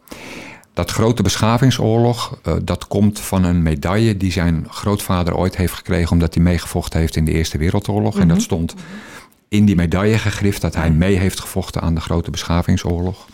Dat 0.75 0.91
grote 0.91 1.23
beschavingsoorlog, 1.23 2.39
eh, 2.43 2.55
dat 2.63 2.87
komt 2.87 3.21
van 3.21 3.45
een 3.45 3.63
medaille 3.63 4.17
die 4.17 4.33
zijn 4.33 4.67
grootvader 4.69 5.37
ooit 5.37 5.57
heeft 5.57 5.73
gekregen 5.73 6.13
omdat 6.13 6.35
hij 6.35 6.43
meegevochten 6.43 7.01
heeft 7.01 7.17
in 7.17 7.25
de 7.25 7.33
Eerste 7.33 7.59
Wereldoorlog. 7.59 8.19
En 8.19 8.29
dat 8.29 8.43
stond 8.43 8.75
in 9.49 9.65
die 9.65 9.77
medaille 9.77 10.19
gegrift 10.19 10.61
dat 10.61 10.75
hij 10.75 10.91
mee 10.91 11.17
heeft 11.17 11.41
gevochten 11.41 11.83
aan 11.83 11.95
de 11.95 12.01
grote 12.01 12.31
beschavingsoorlog. 12.31 13.27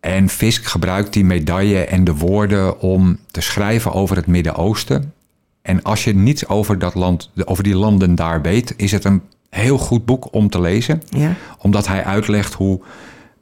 En 0.00 0.28
Fisk 0.28 0.64
gebruikt 0.64 1.12
die 1.12 1.24
medaille 1.24 1.84
en 1.84 2.04
de 2.04 2.14
woorden 2.14 2.80
om 2.80 3.18
te 3.30 3.40
schrijven 3.40 3.92
over 3.92 4.16
het 4.16 4.26
Midden-Oosten. 4.26 5.12
En 5.62 5.82
als 5.82 6.04
je 6.04 6.14
niets 6.14 6.48
over, 6.48 6.78
dat 6.78 6.94
land, 6.94 7.30
over 7.44 7.62
die 7.62 7.76
landen 7.76 8.14
daar 8.14 8.42
weet, 8.42 8.74
is 8.76 8.92
het 8.92 9.04
een 9.04 9.22
heel 9.50 9.78
goed 9.78 10.04
boek 10.04 10.34
om 10.34 10.50
te 10.50 10.60
lezen. 10.60 11.02
ja. 11.08 11.34
Omdat 11.58 11.86
hij 11.86 12.04
uitlegt 12.04 12.54
hoe 12.54 12.80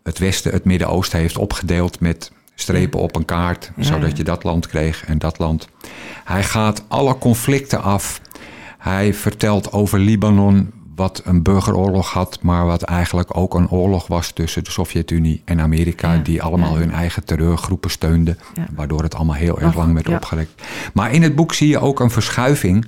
het 0.04 0.18
Westen 0.18 0.52
het 0.52 0.64
Midden-Oosten 0.64 1.18
heeft 1.18 1.38
opgedeeld 1.38 2.00
met 2.00 2.30
strepen 2.54 3.00
op 3.00 3.16
een 3.16 3.25
kaart, 3.25 3.73
Ja, 3.76 3.82
zodat 3.82 4.11
ja. 4.11 4.16
je 4.16 4.25
dat 4.25 4.44
land 4.44 4.66
kreeg 4.66 5.04
en 5.04 5.18
dat 5.18 5.38
land. 5.38 5.68
Hij 6.25 6.42
gaat 6.42 6.84
alle 6.88 7.18
conflicten 7.18 7.82
af. 7.82 8.20
Hij 8.78 9.14
vertelt 9.14 9.73
over 9.73 9.99
Libanon, 9.99 10.70
wat 10.96 11.23
een 11.25 11.42
burgeroorlog 11.42 12.11
had, 12.12 12.38
maar 12.42 12.66
wat 12.66 12.82
eigenlijk 12.82 13.37
ook 13.37 13.54
een 13.54 13.70
oorlog 13.70 14.06
was 14.06 14.30
tussen 14.30 14.64
de 14.64 14.70
Sovjet-Unie 14.70 15.42
en 15.44 15.61
Amerika, 15.61 16.12
Ja, 16.12 16.18
die 16.23 16.42
allemaal 16.42 16.76
hun 16.76 16.90
eigen 16.92 17.25
terreurgroepen 17.25 17.90
steunden, 17.90 18.38
waardoor 18.75 19.02
het 19.02 19.14
allemaal 19.14 19.37
heel 19.37 19.61
erg 19.61 19.75
lang 19.76 19.92
werd 19.94 20.08
opgerekt. 20.08 20.62
Maar 20.94 21.12
in 21.12 21.23
het 21.23 21.34
boek 21.34 21.54
zie 21.54 21.68
je 21.68 21.78
ook 21.78 22.00
een 22.00 22.11
verschuiving, 22.11 22.87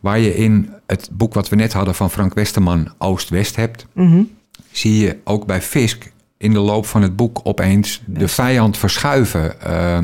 waar 0.00 0.18
je 0.18 0.34
in 0.36 0.70
het 0.86 1.08
boek 1.12 1.34
wat 1.34 1.48
we 1.48 1.56
net 1.56 1.72
hadden 1.72 1.94
van 1.94 2.10
Frank 2.10 2.34
Westerman, 2.34 2.92
Oost-West 2.98 3.56
hebt 3.56 3.86
Mhm. 3.94 4.22
Zie 4.70 4.98
je 5.00 5.16
ook 5.24 5.46
bij 5.46 5.62
Fisk 5.62 6.12
in 6.36 6.52
de 6.52 6.58
loop 6.58 6.86
van 6.86 7.02
het 7.02 7.16
boek 7.16 7.40
opeens 7.42 8.02
de 8.06 8.28
vijand 8.28 8.78
verschuiven. 8.78 9.60
Eh, 9.60 9.98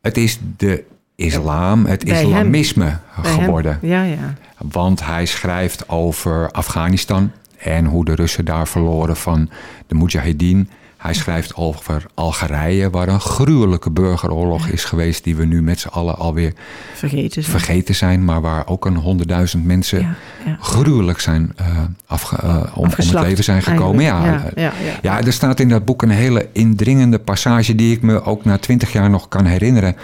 het 0.00 0.16
is 0.16 0.38
de 0.56 0.84
islam, 1.14 1.86
het 1.86 2.04
Bij 2.04 2.22
islamisme 2.22 2.98
hem. 3.06 3.24
geworden. 3.24 3.78
Ja, 3.82 4.02
ja. 4.02 4.34
Want 4.56 5.04
hij 5.04 5.26
schrijft 5.26 5.88
over 5.88 6.50
Afghanistan 6.50 7.30
en 7.58 7.84
hoe 7.84 8.04
de 8.04 8.14
Russen 8.14 8.44
daar 8.44 8.68
verloren 8.68 9.16
van 9.16 9.50
de 9.86 9.94
Mujahideen. 9.94 10.70
Hij 11.02 11.14
schrijft 11.14 11.54
over 11.54 12.06
Algerije, 12.14 12.90
waar 12.90 13.08
een 13.08 13.20
gruwelijke 13.20 13.90
burgeroorlog 13.90 14.68
is 14.68 14.84
geweest, 14.84 15.24
die 15.24 15.36
we 15.36 15.44
nu 15.44 15.62
met 15.62 15.80
z'n 15.80 15.88
allen 15.88 16.16
alweer 16.18 16.52
Vergeten 16.94 17.42
ze. 17.42 17.50
vergeten 17.50 17.94
zijn, 17.94 18.24
maar 18.24 18.40
waar 18.40 18.66
ook 18.66 18.86
een 18.86 18.96
honderdduizend 18.96 19.64
mensen 19.64 20.00
Ja, 20.00 20.14
ja. 20.46 20.56
gruwelijk 20.60 21.20
zijn 21.20 21.52
eh, 21.56 21.66
afge, 22.06 22.36
eh, 22.36 22.56
om, 22.74 22.84
om 22.84 22.90
het 22.90 23.12
leven 23.20 23.44
zijn 23.44 23.62
gekomen. 23.62 24.04
Ja, 24.04 24.22
eigenlijk. 24.24 24.58
ja. 24.58 24.72
Ja, 25.02 25.20
er 25.22 25.32
staat 25.32 25.60
in 25.60 25.68
dat 25.68 25.84
boek 25.84 26.02
een 26.02 26.10
hele 26.10 26.48
indringende 26.52 27.18
passage 27.18 27.74
die 27.74 27.94
ik 27.94 28.02
me 28.02 28.22
ook 28.24 28.44
na 28.44 28.58
twintig 28.58 28.92
jaar 28.92 29.10
nog 29.10 29.28
kan 29.28 29.44
herinneren. 29.44 29.96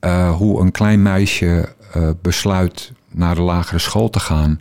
Eh, 0.00 0.36
hoe 0.36 0.60
een 0.60 0.70
klein 0.70 1.02
meisje 1.02 1.68
eh, 1.92 2.08
besluit 2.22 2.92
naar 3.10 3.34
de 3.34 3.40
lagere 3.40 3.78
school 3.78 4.10
te 4.10 4.20
gaan. 4.20 4.60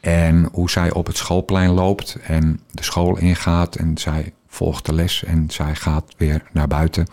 En 0.00 0.48
hoe 0.52 0.70
zij 0.70 0.92
op 0.92 1.06
het 1.06 1.16
schoolplein 1.16 1.70
loopt 1.70 2.16
en 2.26 2.60
de 2.70 2.82
school 2.82 3.16
ingaat 3.18 3.74
en 3.74 3.98
zij 3.98 4.32
volgt 4.54 4.86
de 4.86 4.92
les 4.94 5.24
en 5.24 5.44
zij 5.50 5.74
gaat 5.74 6.04
weer 6.16 6.42
naar 6.52 6.68
buiten. 6.68 7.06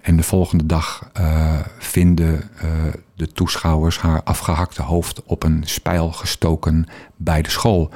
En 0.00 0.16
de 0.16 0.22
volgende 0.22 0.66
dag 0.66 1.08
eh, 1.12 1.54
vinden 1.78 2.42
eh, 2.60 2.68
de 3.16 3.32
toeschouwers 3.32 3.98
haar 3.98 4.22
afgehakte 4.22 4.82
hoofd 4.82 5.22
op 5.24 5.42
een 5.42 5.62
spijl 5.64 6.12
gestoken 6.12 6.86
bij 7.16 7.42
de 7.42 7.50
school. 7.50 7.90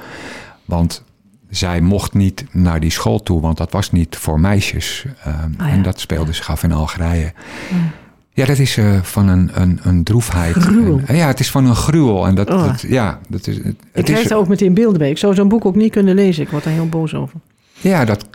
Want 0.65 1.03
zij 1.49 1.81
mocht 1.81 2.13
niet 2.13 2.45
naar 2.51 2.79
die 2.79 2.89
school 2.91 3.23
toe, 3.23 3.41
want 3.41 3.57
dat 3.57 3.71
was 3.71 3.91
niet 3.91 4.15
voor 4.15 4.39
meisjes. 4.39 5.05
Eh, 5.23 5.33
ja, 5.57 5.67
En 5.69 5.81
dat 5.81 5.99
speelde 5.99 6.33
zich 6.33 6.49
af 6.49 6.63
in 6.63 6.71
Algerije. 6.71 7.33
Mm. 7.71 7.91
Ja, 8.33 8.45
dat 8.45 8.57
is 8.57 8.79
van 9.01 9.27
een, 9.27 9.49
een, 9.61 9.79
een 9.83 10.03
droefheid. 10.03 10.55
Gruwel. 10.55 10.99
En- 11.05 11.15
ja, 11.15 11.27
het 11.27 11.39
is 11.39 11.51
van 11.51 11.65
een 11.65 11.75
gruwel. 11.75 12.27
En 12.27 12.35
dat, 12.35 12.49
Oh. 12.49 12.63
dat- 12.65 12.81
ja, 12.81 13.19
dat 13.29 13.47
is, 13.47 13.55
het, 13.57 13.65
Ik 13.65 13.75
het 13.91 14.05
krijg 14.05 14.23
is, 14.23 14.29
er 14.31 14.37
ook 14.37 14.47
meteen 14.47 14.73
beelden 14.73 14.97
bij. 14.99 15.09
Ik 15.09 15.17
zou 15.17 15.33
zo'n 15.35 15.47
boek 15.47 15.65
ook 15.65 15.75
niet 15.75 15.91
kunnen 15.91 16.15
lezen. 16.15 16.43
Ik 16.43 16.49
word 16.49 16.63
daar 16.63 16.73
heel 16.73 16.89
boos 16.89 17.13
over. 17.15 17.39
ja, 17.73 18.05
dat 18.05 18.27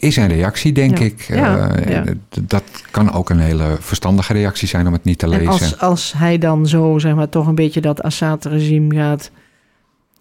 is 0.00 0.16
een 0.16 0.28
reactie, 0.28 0.72
denk 0.72 0.98
Ja. 0.98 1.04
ik. 1.04 1.20
Ja, 1.28 1.70
Eh, 1.70 1.92
ja. 1.94 2.04
d- 2.28 2.38
Dat 2.50 2.62
kan 2.90 3.12
ook 3.12 3.30
een 3.30 3.38
hele 3.38 3.76
verstandige 3.80 4.32
reactie 4.32 4.68
zijn 4.68 4.86
om 4.86 4.92
het 4.92 5.04
niet 5.04 5.18
te 5.18 5.24
En 5.26 5.30
lezen. 5.32 5.48
als, 5.48 5.78
als 5.78 6.12
hij 6.16 6.38
dan 6.38 6.66
zo, 6.66 6.98
zeg 6.98 7.14
maar, 7.14 7.28
toch 7.28 7.46
een 7.46 7.54
beetje 7.54 7.80
dat 7.80 8.02
Assad-regime 8.02 8.94
gaat... 8.94 9.30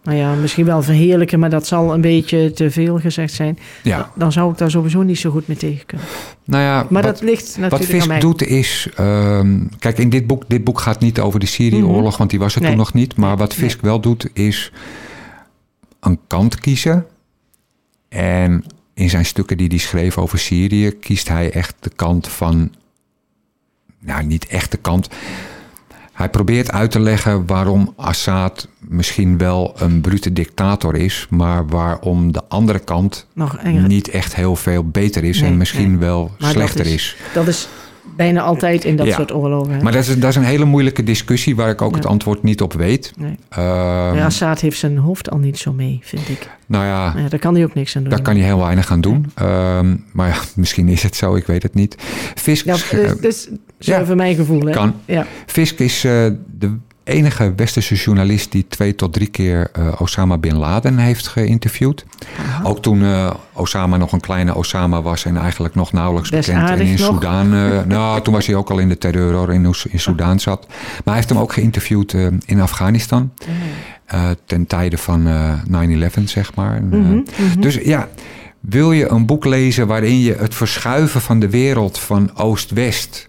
Nou 0.04 0.20
ja, 0.20 0.34
misschien 0.34 0.66
wel 0.66 0.82
verheerlijken, 0.82 1.40
maar 1.40 1.50
dat 1.50 1.68
zal 1.68 1.94
een 1.94 2.02
beetje 2.02 2.52
te 2.52 2.72
veel 2.72 3.00
gezegd 3.00 3.34
zijn. 3.34 3.60
ja, 3.84 4.12
Dan 4.16 4.32
zou 4.32 4.52
ik 4.52 4.58
daar 4.58 4.72
sowieso 4.72 5.02
niet 5.02 5.18
zo 5.20 5.30
goed 5.32 5.48
mee 5.48 5.58
tegen 5.58 5.86
kunnen. 5.86 6.06
nou 6.46 6.64
ja, 6.64 6.86
Maar 6.90 7.04
wat, 7.04 7.12
dat 7.12 7.22
ligt 7.22 7.44
natuurlijk 7.46 7.72
wat 7.72 7.82
aan 7.82 7.88
Fisk 7.88 8.08
mij. 8.08 8.20
doet 8.20 8.44
is... 8.44 8.90
ehm, 8.96 9.60
kijk, 9.80 9.98
in 9.98 10.10
dit 10.10 10.28
boek, 10.28 10.44
dit 10.48 10.64
boek 10.64 10.80
gaat 10.80 11.00
niet 11.00 11.20
over 11.20 11.40
de 11.40 11.46
Syrië-oorlog, 11.46 12.10
Mhm. 12.10 12.18
want 12.18 12.30
die 12.30 12.40
was 12.40 12.56
er 12.56 12.62
Nee. 12.62 12.70
toen 12.70 12.80
nog 12.80 12.94
niet. 12.94 13.16
Maar 13.16 13.38
wat 13.38 13.54
Fisk 13.54 13.82
wel 13.82 14.00
doet, 14.00 14.30
is 14.34 14.72
een 16.00 16.20
kant 16.28 16.60
kiezen. 16.60 17.06
En 18.10 18.64
in 18.98 19.10
zijn 19.10 19.26
stukken 19.26 19.58
die 19.58 19.68
hij 19.68 19.78
schreef 19.78 20.18
over 20.18 20.40
Syrië, 20.40 20.92
kiest 20.92 21.28
hij 21.28 21.52
echt 21.52 21.76
de 21.80 21.92
kant 21.96 22.28
van. 22.28 22.72
Nou, 24.00 24.24
niet 24.24 24.48
echt 24.48 24.72
de 24.72 24.78
kant. 24.78 25.08
Hij 26.14 26.30
probeert 26.30 26.72
uit 26.72 26.92
te 26.92 27.00
leggen 27.00 27.46
waarom 27.46 27.94
Assad 27.96 28.68
misschien 28.80 29.38
wel 29.38 29.74
een 29.82 30.02
brute 30.02 30.34
dictator 30.34 30.96
is, 30.96 31.28
maar 31.30 31.68
waarom 31.68 32.32
de 32.32 32.44
andere 32.48 32.80
kant 32.80 33.28
Nog 33.34 33.64
niet 33.64 34.08
echt 34.10 34.36
heel 34.36 34.56
veel 34.56 34.84
beter 34.88 35.24
is 35.24 35.40
Nee, 35.42 35.50
en 35.50 35.58
misschien 35.58 35.90
nee. 35.90 35.98
wel 36.00 36.32
slechter 36.38 36.86
is- 36.86 36.94
is. 36.94 37.16
Dat 37.34 37.48
is 37.48 37.68
bijna 38.16 38.42
altijd 38.42 38.84
in 38.86 38.96
dat 38.96 39.06
Ja. 39.08 39.14
soort 39.16 39.34
oorlogen. 39.34 39.74
hè? 39.74 39.82
Maar 39.84 39.92
dat 39.92 40.08
is, 40.08 40.20
dat 40.20 40.30
is 40.30 40.36
een 40.36 40.44
hele 40.44 40.66
moeilijke 40.66 41.04
discussie 41.04 41.56
waar 41.56 41.70
ik 41.70 41.82
ook 41.82 41.92
Ja. 41.92 41.98
het 41.98 42.06
antwoord 42.06 42.44
niet 42.44 42.62
op 42.62 42.74
weet. 42.74 43.14
Nee. 43.18 43.36
Ehm, 43.50 43.64
ja, 44.16 44.26
Assad 44.26 44.60
heeft 44.60 44.78
zijn 44.80 44.98
hoofd 44.98 45.30
al 45.32 45.38
niet 45.38 45.58
zo 45.58 45.74
mee, 45.74 46.00
vind 46.04 46.30
ik. 46.30 46.50
nou 46.66 46.86
ja, 46.86 47.14
Ja, 47.18 47.30
daar 47.30 47.40
kan 47.40 47.54
hij 47.56 47.64
ook 47.64 47.74
niks 47.74 47.96
aan 47.96 48.02
doen. 48.02 48.12
Daar 48.12 48.22
kan 48.22 48.36
hij 48.36 48.44
heel 48.46 48.60
weinig 48.60 48.92
aan 48.92 49.02
doen. 49.02 49.32
Ehm, 49.36 49.96
maar 50.12 50.28
ja, 50.28 50.36
misschien 50.56 50.88
is 50.88 51.04
het 51.04 51.16
zo, 51.16 51.36
ik 51.36 51.46
weet 51.46 51.64
het 51.64 51.74
niet. 51.74 51.96
Fisk, 52.36 52.66
Ja, 52.66 52.76
dus, 53.22 53.48
dus 53.78 53.96
van 54.06 54.18
mijn 54.18 54.36
gevoel, 54.36 54.62
hè? 54.62 54.72
kan. 54.72 54.94
Ja. 55.06 55.26
Fisk 55.46 55.80
is 55.80 56.04
eh, 56.04 56.12
de 56.58 56.76
enige 57.08 57.54
westerse 57.56 57.96
journalist 57.96 58.52
die 58.52 58.66
twee 58.68 58.96
tot 58.96 59.14
drie 59.14 59.28
keer 59.28 59.70
eh, 59.74 60.02
Osama 60.02 60.38
Bin 60.38 60.56
Laden 60.56 60.98
heeft 60.98 61.28
geïnterviewd. 61.28 62.06
Ook 62.64 62.82
toen 62.82 63.04
eh, 63.04 63.34
Osama 63.54 63.98
nog 63.98 64.12
een 64.12 64.20
kleine 64.20 64.56
Osama 64.56 65.02
was 65.02 65.26
en 65.26 65.38
eigenlijk 65.38 65.76
nog 65.76 65.92
nauwelijks 65.92 66.30
Best 66.30 66.48
bekend. 66.48 66.70
En 66.70 66.80
in 66.80 66.90
nog. 66.90 67.00
Soudaan, 67.00 67.54
eh, 67.54 67.84
nou, 67.96 68.22
toen 68.22 68.34
was 68.34 68.46
hij 68.48 68.56
ook 68.56 68.70
al 68.70 68.80
in 68.80 68.90
de 68.90 68.98
terreur 68.98 69.34
hoor, 69.34 69.54
in, 69.54 69.74
in 69.90 70.00
Soudaan 70.00 70.40
zat. 70.40 70.66
Maar 70.68 71.02
hij 71.04 71.14
heeft 71.16 71.30
hem 71.30 71.38
ook 71.38 71.54
geïnterviewd 71.54 72.14
in 72.46 72.62
Afghanistan. 72.62 73.32
eh, 74.06 74.30
ten 74.46 74.68
tijde 74.68 74.98
van 74.98 75.28
eh 75.28 75.52
9-11, 75.68 76.30
zeg 76.30 76.56
maar. 76.56 76.76
Eh, 76.76 76.82
Mhm, 76.82 77.22
Dus 77.60 77.76
ja, 77.76 78.08
wil 78.60 78.92
je 78.92 79.08
een 79.10 79.26
boek 79.26 79.46
lezen 79.46 79.88
waarin 79.88 80.20
je 80.20 80.36
het 80.40 80.56
verschuiven 80.56 81.22
van 81.22 81.40
de 81.40 81.50
wereld 81.50 82.00
van 82.00 82.38
Oost-West 82.38 83.28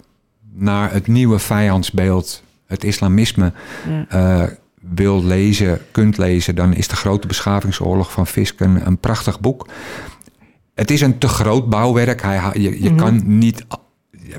naar 0.55 0.93
het 0.93 1.07
nieuwe 1.07 1.39
vijandsbeeld, 1.39 2.43
het 2.69 2.85
islamisme, 2.85 3.53
Ja. 3.89 4.07
eh, 4.09 4.49
wil 4.81 5.25
lezen, 5.25 5.81
kunt 5.91 6.19
lezen, 6.19 6.55
dan 6.55 6.75
is 6.75 6.89
De 6.89 6.97
Grote 6.97 7.27
Beschavingsoorlog 7.27 8.13
van 8.13 8.27
Fisk 8.27 8.61
een, 8.61 8.87
een 8.87 8.99
prachtig 8.99 9.41
boek. 9.41 9.69
Het 10.75 10.91
is 10.91 11.01
een 11.01 11.19
te 11.19 11.29
groot 11.29 11.69
bouwwerk. 11.69 12.23
Hij, 12.23 12.41
je, 12.61 12.83
je, 12.83 12.95
kan 12.95 13.23
niet, 13.39 13.65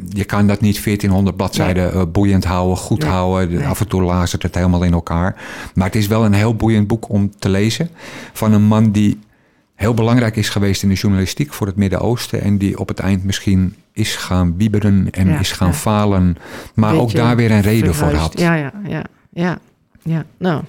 je 0.10 0.24
kan 0.24 0.48
dat 0.48 0.62
niet 0.62 0.84
1400 0.84 1.36
bladzijden 1.38 1.94
eh, 1.94 2.02
boeiend 2.12 2.44
houden, 2.46 2.78
goed 2.78 3.00
Nee. 3.02 3.10
houden. 3.10 3.58
Nee. 3.58 3.68
Af 3.68 3.80
en 3.80 3.88
toe 3.88 4.02
lazert 4.02 4.44
het 4.44 4.56
helemaal 4.56 4.84
in 4.84 4.94
elkaar. 4.94 5.36
Maar 5.76 5.86
het 5.86 5.96
is 5.96 6.08
wel 6.08 6.26
een 6.26 6.34
heel 6.34 6.56
boeiend 6.56 6.88
boek 6.88 7.10
om 7.10 7.32
te 7.40 7.50
lezen. 7.50 7.90
Van 8.34 8.54
een 8.54 8.64
man 8.64 8.92
die 8.92 9.20
heel 9.80 9.94
belangrijk 9.94 10.36
is 10.36 10.50
geweest 10.50 10.84
in 10.84 10.90
de 10.90 10.96
journalistiek 10.96 11.54
voor 11.54 11.68
het 11.68 11.76
Midden-Oosten. 11.76 12.42
En 12.42 12.58
die 12.58 12.80
op 12.80 12.88
het 12.88 13.00
eind 13.00 13.24
misschien 13.24 13.76
is 13.94 14.16
gaan 14.16 14.58
wieberen 14.58 15.08
en 15.12 15.28
Ja, 15.28 15.40
is 15.40 15.52
gaan 15.52 15.68
ja. 15.68 15.74
falen. 15.74 16.38
Maar 16.76 16.96
ook 16.96 17.14
daar 17.14 17.36
weer 17.36 17.52
een 17.52 17.62
reden 17.62 17.96
voor 17.96 18.14
had. 18.14 18.40
Ja, 18.40 18.54
ja, 18.56 18.72
ja, 18.88 19.04
ja, 19.34 19.58
ja. 20.04 20.26
Nou, 20.38 20.64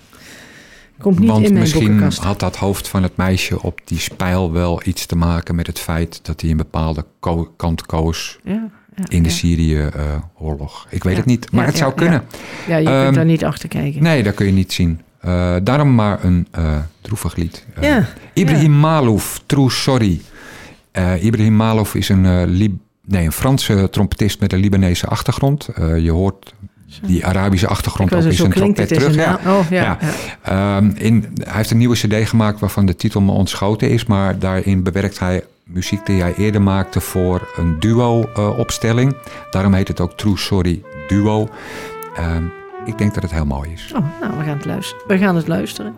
komt 0.98 1.18
niet 1.18 1.28
Want 1.28 1.42
in 1.44 1.48
mijn 1.48 1.60
misschien 1.62 1.86
boekenkast. 1.86 2.18
had 2.22 2.40
dat 2.40 2.56
hoofd 2.56 2.88
van 2.88 3.02
het 3.02 3.16
meisje 3.16 3.62
op 3.62 3.80
die 3.84 3.98
spijl 3.98 4.52
wel 4.52 4.80
iets 4.84 5.06
te 5.06 5.16
maken 5.16 5.54
met 5.54 5.66
het 5.66 5.78
feit 5.78 6.20
dat 6.22 6.40
hij 6.40 6.50
een 6.50 6.56
bepaalde 6.56 7.04
ko- 7.20 7.52
kant 7.56 7.86
koos 7.86 8.38
Ja, 8.44 8.68
ja, 8.96 9.04
in 9.08 9.22
de. 9.22 9.30
Syrië-oorlog. 9.30 10.86
Ik 10.90 11.02
weet 11.04 11.16
het 11.16 11.26
niet, 11.26 11.52
maar 11.52 11.66
het 11.66 11.76
zou 11.76 11.92
kunnen. 11.94 12.22
Ja, 12.66 12.76
je 12.76 12.88
Ehm, 12.88 13.02
kunt 13.02 13.14
daar 13.14 13.24
niet 13.24 13.44
achter 13.44 13.68
kijken. 13.68 14.02
Nee, 14.02 14.22
dat 14.22 14.34
kun 14.34 14.46
je 14.46 14.52
niet 14.52 14.72
zien. 14.72 15.00
Eh, 15.20 15.54
daarom 15.62 15.94
maar 15.94 16.24
een 16.24 16.46
eh, 16.50 16.76
droevig 17.00 17.36
lied. 17.36 17.64
Eh, 17.74 17.82
Ja, 17.88 18.06
Ibrahim 18.32 18.72
Malouf, 18.80 19.40
True 19.46 19.70
Sorry. 19.70 20.20
Ibrahim 21.20 21.56
Malouf 21.56 21.94
is 21.94 22.08
een, 22.08 22.44
Lib- 22.46 22.78
nee, 23.06 23.24
een 23.24 23.32
Franse 23.32 23.88
trompetist 23.90 24.40
met 24.40 24.52
een 24.52 24.58
Libanese 24.58 25.06
achtergrond. 25.06 25.68
Je 25.98 26.10
hoort 26.10 26.54
die 27.02 27.26
Arabische 27.26 27.66
achtergrond 27.66 28.14
ook 28.14 28.20
er 28.20 28.26
in 28.26 28.32
zijn 28.32 28.50
trompet 28.52 28.90
is 28.90 28.98
terug. 28.98 29.14
Ja. 29.14 29.40
Oh, 29.46 29.70
ja. 29.70 29.82
Ja. 29.82 29.98
Ehm, 30.76 30.90
in, 30.94 31.32
hij 31.44 31.56
heeft 31.56 31.70
een 31.70 31.78
nieuwe 31.78 31.94
cd 31.96 32.28
gemaakt 32.28 32.60
waarvan 32.60 32.86
de 32.86 32.96
titel 32.96 33.20
me 33.20 33.32
ontschoten 33.32 33.90
is. 33.90 34.04
Maar 34.06 34.38
daarin 34.38 34.82
bewerkt 34.82 35.18
hij 35.18 35.44
muziek 35.64 36.06
die 36.06 36.20
hij 36.22 36.34
eerder 36.34 36.62
maakte 36.62 37.00
voor 37.00 37.48
een 37.56 37.76
duo-opstelling. 37.80 39.14
Daarom 39.50 39.72
heet 39.74 39.88
het 39.88 40.00
ook 40.00 40.12
True 40.16 40.38
Sorry 40.38 40.82
Duo. 41.08 41.48
Ehm, 42.16 42.44
ik 42.90 42.98
denk 42.98 43.14
dat 43.14 43.22
het 43.22 43.32
heel 43.32 43.46
mooi 43.46 43.72
is. 43.72 43.92
Oh, 43.96 44.20
nou, 44.20 44.36
we 44.38 44.44
gaan 44.44 44.56
het 44.56 44.64
luisteren. 44.64 45.04
We 45.06 45.18
gaan 45.18 45.36
het 45.36 45.48
luisteren. 45.48 45.96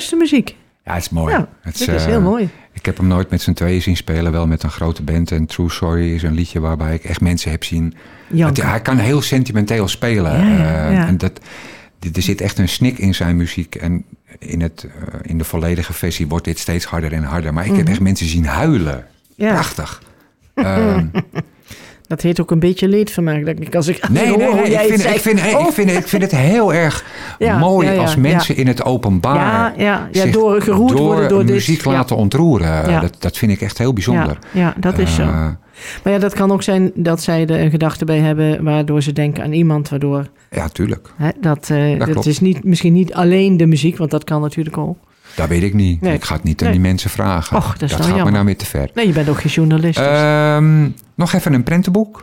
Luistermuziek. 0.00 0.56
Ja, 0.84 0.92
het 0.94 1.02
is 1.02 1.08
mooi. 1.10 1.34
Ja, 1.34 1.48
Het 1.60 1.80
is 1.80 1.86
eh, 1.86 2.04
heel 2.04 2.20
mooi. 2.20 2.48
Ik 2.72 2.86
heb 2.86 2.96
hem 2.96 3.06
nooit 3.06 3.30
met 3.30 3.42
z'n 3.42 3.52
tweeën 3.52 3.82
zien 3.82 3.96
spelen, 3.96 4.32
wel 4.32 4.46
met 4.46 4.62
een 4.62 4.70
grote 4.70 5.02
band. 5.02 5.30
En 5.30 5.46
True 5.46 5.70
Sorry 5.70 6.14
is 6.14 6.22
een 6.22 6.34
liedje 6.34 6.60
waarbij 6.60 6.94
ik 6.94 7.04
echt 7.04 7.20
mensen 7.20 7.50
heb 7.50 7.64
zien. 7.64 7.94
Het- 8.36 8.62
hij 8.62 8.80
kan 8.80 8.98
heel 8.98 9.22
sentimenteel 9.22 9.88
spelen. 9.88 10.32
Ja, 10.48 10.56
ja, 10.56 10.90
eh. 10.90 10.98
En 11.08 11.18
dat, 11.18 11.40
er 12.12 12.22
zit 12.22 12.40
echt 12.40 12.58
een 12.58 12.68
snik 12.68 12.98
in 12.98 13.14
zijn 13.14 13.36
muziek. 13.36 13.74
En 13.74 14.04
in, 14.38 14.60
het, 14.60 14.84
eh, 14.84 15.18
in 15.22 15.38
de 15.38 15.44
volledige 15.44 15.92
versie 15.92 16.28
wordt 16.28 16.44
dit 16.44 16.58
steeds 16.58 16.84
harder 16.84 17.12
en 17.12 17.22
harder. 17.22 17.52
Maar 17.54 17.66
ik 17.66 17.76
heb 17.76 17.88
echt 17.88 18.00
mensen 18.00 18.26
zien 18.26 18.46
huilen. 18.46 19.06
Mhm. 19.36 19.48
Prachtig. 19.52 20.02
Ehm, 20.54 21.06
Dat 22.10 22.22
heet 22.22 22.40
ook 22.40 22.50
een 22.50 22.58
beetje 22.58 22.88
leedvermaak. 22.88 23.44
denk 23.44 23.58
ik, 23.58 23.74
als 23.74 23.88
ik 23.88 24.08
nee, 24.08 24.36
nee, 24.36 24.46
hoor 24.46 24.54
nee. 24.54 24.72
Ik 24.72 24.78
vind, 24.78 25.04
ik, 25.04 25.20
vind, 25.20 25.40
Oh. 25.54 25.66
ik, 25.66 25.72
vind, 25.72 25.90
ik 25.90 26.08
vind 26.08 26.22
het 26.22 26.36
heel 26.36 26.74
erg 26.74 27.04
Ja, 27.38 27.58
mooi 27.58 27.86
ja, 27.86 27.92
ja, 27.92 28.00
als 28.00 28.16
mensen 28.16 28.56
in 28.56 28.66
het 28.66 28.84
openbaar 28.84 29.72
Ja, 29.80 30.08
ja, 30.12 30.26
door 30.26 30.62
geroerd 30.62 30.98
worden 30.98 31.28
door 31.28 31.44
muziek 31.44 31.84
laten 31.84 32.16
ontroeren. 32.16 33.00
Dat, 33.00 33.16
dat 33.18 33.36
vind 33.36 33.52
ik 33.52 33.60
echt 33.60 33.78
heel 33.78 33.92
bijzonder. 33.92 34.38
Ja, 34.52 34.74
dat 34.76 34.98
is 34.98 35.14
zo. 35.14 35.22
Eh, 35.22 35.46
Maar 36.04 36.12
ja, 36.12 36.18
dat 36.18 36.34
kan 36.34 36.52
ook 36.52 36.62
zijn 36.62 36.90
dat 36.94 37.22
zij 37.22 37.46
er 37.46 37.60
een 37.60 37.70
gedachte 37.70 38.04
bij 38.04 38.18
hebben... 38.18 38.64
waardoor 38.64 39.02
ze 39.02 39.12
denken 39.12 39.44
aan 39.44 39.52
iemand, 39.52 39.88
waardoor... 39.88 40.26
ja, 40.50 40.68
tuurlijk. 40.68 41.12
Hè, 41.16 41.28
dat 41.40 41.70
eh, 41.70 41.98
dat 41.98 42.10
klopt. 42.10 42.26
is 42.26 42.40
niet, 42.40 42.64
misschien 42.64 42.92
niet 42.92 43.14
alleen 43.14 43.56
de 43.56 43.66
muziek, 43.66 43.96
want 43.96 44.10
dat 44.10 44.24
kan 44.24 44.40
natuurlijk 44.40 44.78
ook. 44.78 44.96
Dat 45.36 45.48
weet 45.48 45.62
ik 45.62 45.74
niet. 45.74 46.00
Nee. 46.00 46.14
Ik 46.14 46.24
ga 46.24 46.34
het 46.34 46.42
niet 46.44 46.60
aan 46.60 46.66
Nee. 46.68 46.76
die 46.76 46.86
mensen 46.86 47.10
vragen. 47.10 47.56
Och, 47.56 47.76
dat 47.76 47.92
gaat 47.92 48.24
me 48.24 48.30
nou 48.30 48.44
weer 48.44 48.56
te 48.56 48.66
ver. 48.66 48.90
Nee, 48.94 49.06
je 49.06 49.12
bent 49.12 49.28
ook 49.28 49.40
geen 49.40 49.50
journalist. 49.52 49.98
dus- 49.98 50.06
Ehm, 50.06 50.88
nog 51.14 51.32
even 51.32 51.52
een 51.52 51.62
prentenboek. 51.62 52.22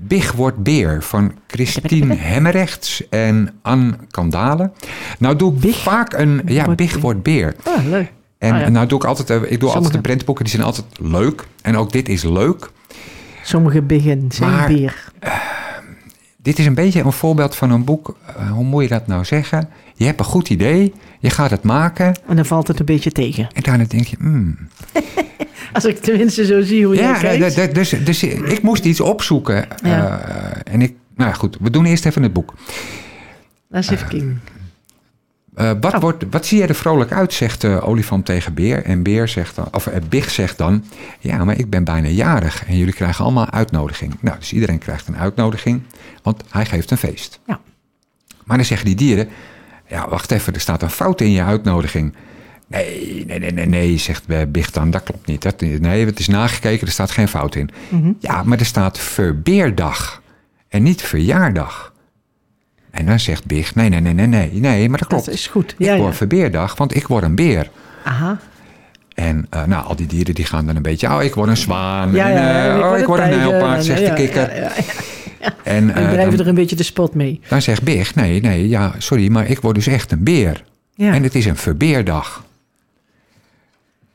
Big 0.00 0.32
wordt 0.32 0.62
beer 0.62 1.02
van 1.02 1.32
Christine 1.46 2.14
Hemmerrechts 2.32 3.08
en 3.08 3.50
Anne 3.62 3.96
Kandale. 4.10 4.70
Nou 5.18 5.36
doe 5.36 5.52
ik 5.54 5.60
Big 5.60 5.76
vaak 5.76 6.12
een... 6.12 6.42
Ja, 6.46 6.64
wordt 6.64 6.76
Big 6.80 6.92
beer. 6.92 7.00
wordt 7.00 7.22
beer. 7.22 7.54
ah, 7.64 7.84
leuk. 7.84 8.12
En 8.38 8.52
Ah, 8.54 8.60
ja. 8.60 8.68
nou 8.68 8.86
doe 8.86 8.98
ik 8.98 9.04
altijd... 9.04 9.30
eh, 9.30 9.52
Ik 9.52 9.60
doe 9.60 9.70
altijd 9.70 9.92
de 9.92 10.00
prentenboeken, 10.00 10.44
die 10.44 10.52
zijn 10.54 10.66
altijd 10.66 10.86
leuk. 11.00 11.44
En 11.62 11.76
ook 11.76 11.92
dit 11.92 12.08
is 12.08 12.22
leuk. 12.22 12.70
Sommige 13.42 13.82
begin 13.82 14.26
zijn 14.28 14.50
Maar- 14.50 14.68
bier. 14.68 15.12
Dit 16.46 16.58
is 16.58 16.66
een 16.66 16.74
beetje 16.74 17.00
een 17.02 17.12
voorbeeld 17.12 17.56
van 17.56 17.70
een 17.70 17.84
boek. 17.84 18.16
eh, 18.36 18.50
hoe 18.50 18.64
moet 18.64 18.82
je 18.82 18.88
dat 18.88 19.06
nou 19.06 19.24
zeggen? 19.24 19.68
Je 19.94 20.04
hebt 20.04 20.18
een 20.18 20.24
goed 20.24 20.50
idee. 20.50 20.92
Je 21.18 21.30
gaat 21.30 21.50
het 21.50 21.62
maken. 21.62 22.14
En 22.28 22.36
dan 22.36 22.44
valt 22.46 22.68
het 22.68 22.78
een 22.78 22.84
beetje 22.84 23.10
tegen. 23.12 23.48
En 23.54 23.62
daarna 23.62 23.84
denk 23.88 24.06
je... 24.06 24.16
hmm, 24.18 24.58
Als 25.72 25.84
ik 25.84 25.98
tenminste 26.00 26.46
zo 26.46 26.60
zie 26.62 26.84
hoe 26.86 26.94
jij 26.94 27.04
Ja, 27.04 27.18
kijkt. 27.18 27.54
d- 27.70 27.74
dus, 27.74 27.88
dus 28.04 28.22
ik 28.22 28.62
moest 28.62 28.84
iets 28.84 29.00
opzoeken. 29.00 29.66
Ja. 29.82 30.18
eh, 30.18 30.72
en 30.74 30.82
ik, 30.82 30.94
nou 31.16 31.30
ja, 31.30 31.36
goed, 31.36 31.56
we 31.60 31.70
doen 31.70 31.84
eerst 31.84 32.06
even 32.06 32.22
het 32.22 32.32
boek. 32.32 32.54
Laat 33.68 33.90
eens 33.90 33.90
even 34.02 34.40
Eh, 35.56 35.70
wat, 35.80 35.94
Oh. 35.94 36.00
wordt, 36.00 36.24
wat 36.30 36.46
zie 36.46 36.58
je 36.60 36.66
er 36.66 36.74
vrolijk 36.74 37.12
uit, 37.12 37.32
zegt 37.32 37.60
de 37.60 37.80
olifant 37.80 38.24
tegen 38.24 38.54
Beer. 38.54 38.84
En 38.84 39.02
Beer 39.02 39.28
zegt 39.28 39.54
dan, 39.56 39.68
of 39.72 39.86
eh, 39.86 40.00
Big 40.08 40.30
zegt 40.30 40.58
dan, 40.58 40.84
ja, 41.20 41.44
maar 41.44 41.58
ik 41.58 41.70
ben 41.70 41.84
bijna 41.84 42.08
jarig 42.08 42.64
en 42.66 42.76
jullie 42.76 42.94
krijgen 42.94 43.24
allemaal 43.24 43.50
uitnodiging. 43.50 44.14
Nou, 44.20 44.38
dus 44.38 44.52
iedereen 44.52 44.78
krijgt 44.78 45.08
een 45.08 45.16
uitnodiging, 45.16 45.82
want 46.22 46.42
hij 46.50 46.66
geeft 46.66 46.90
een 46.90 46.96
feest. 46.96 47.40
Ja. 47.46 47.60
Maar 48.44 48.56
dan 48.56 48.66
zeggen 48.66 48.86
die 48.86 48.94
dieren, 48.96 49.28
ja, 49.88 50.08
wacht 50.08 50.30
even, 50.30 50.54
er 50.54 50.60
staat 50.60 50.82
een 50.82 50.90
fout 50.90 51.20
in 51.20 51.30
je 51.30 51.42
uitnodiging. 51.42 52.14
Nee, 52.66 53.24
nee, 53.26 53.38
nee, 53.38 53.52
nee, 53.52 53.66
nee, 53.66 53.98
zegt 53.98 54.24
eh, 54.26 54.38
Big 54.48 54.70
dan, 54.70 54.90
dat 54.90 55.02
klopt 55.02 55.26
niet. 55.26 55.42
Dat, 55.42 55.60
nee, 55.60 56.06
het 56.06 56.18
is 56.18 56.28
nagekeken, 56.28 56.86
er 56.86 56.92
staat 56.92 57.10
geen 57.10 57.28
fout 57.28 57.54
in. 57.54 57.70
Mhm. 57.88 58.12
Ja, 58.18 58.42
maar 58.42 58.58
er 58.58 58.64
staat 58.66 58.98
verbeerdag 58.98 60.22
en 60.68 60.82
niet 60.82 61.02
verjaardag. 61.02 61.92
En 62.96 63.06
dan 63.06 63.20
zegt 63.20 63.46
Big, 63.46 63.74
nee, 63.74 63.88
nee, 63.88 64.00
nee, 64.00 64.14
nee, 64.14 64.26
nee, 64.26 64.50
nee, 64.52 64.88
maar 64.88 64.98
dat 64.98 65.08
klopt. 65.08 65.24
Dat 65.24 65.34
is 65.34 65.46
goed. 65.46 65.74
Ik 65.78 65.86
Ja, 65.86 65.96
word 65.96 66.10
ja. 66.10 66.16
verbeerdag, 66.16 66.76
want 66.76 66.96
ik 66.96 67.06
word 67.06 67.24
een 67.24 67.34
beer. 67.34 67.70
Aha. 68.04 68.38
En 69.14 69.46
eh, 69.50 69.64
nou, 69.64 69.86
al 69.86 69.96
die 69.96 70.06
dieren 70.06 70.34
die 70.34 70.44
gaan 70.44 70.66
dan 70.66 70.76
een 70.76 70.82
beetje, 70.82 71.08
oh, 71.08 71.22
ik 71.22 71.34
word 71.34 71.48
een 71.48 71.56
zwaan. 71.56 72.12
Ja, 72.12 72.28
en, 72.28 72.32
ja, 72.32 72.72
eh, 72.72 72.78
ja, 72.78 72.90
oh, 72.90 72.98
ik 72.98 73.06
word 73.06 73.20
een 73.20 73.28
nijlpaard, 73.28 73.76
en, 73.76 73.84
zegt 73.84 74.06
de 74.06 74.12
kikker. 74.12 74.56
ja, 74.56 74.72
ja. 75.40 75.54
En 75.64 75.94
En 75.94 76.04
eh, 76.04 76.10
drijven 76.10 76.38
er 76.38 76.48
een 76.48 76.54
beetje 76.54 76.76
de 76.76 76.82
spot 76.82 77.14
mee. 77.14 77.40
dan 77.48 77.62
zegt 77.62 77.82
Big, 77.82 78.14
nee, 78.14 78.40
nee, 78.40 78.68
ja, 78.68 78.94
sorry, 78.98 79.30
maar 79.30 79.46
ik 79.46 79.60
word 79.60 79.74
dus 79.74 79.86
echt 79.86 80.12
een 80.12 80.24
beer. 80.24 80.64
Ja. 80.94 81.12
En 81.12 81.22
het 81.22 81.34
is 81.34 81.46
een 81.46 81.56
verbeerdag. 81.56 82.44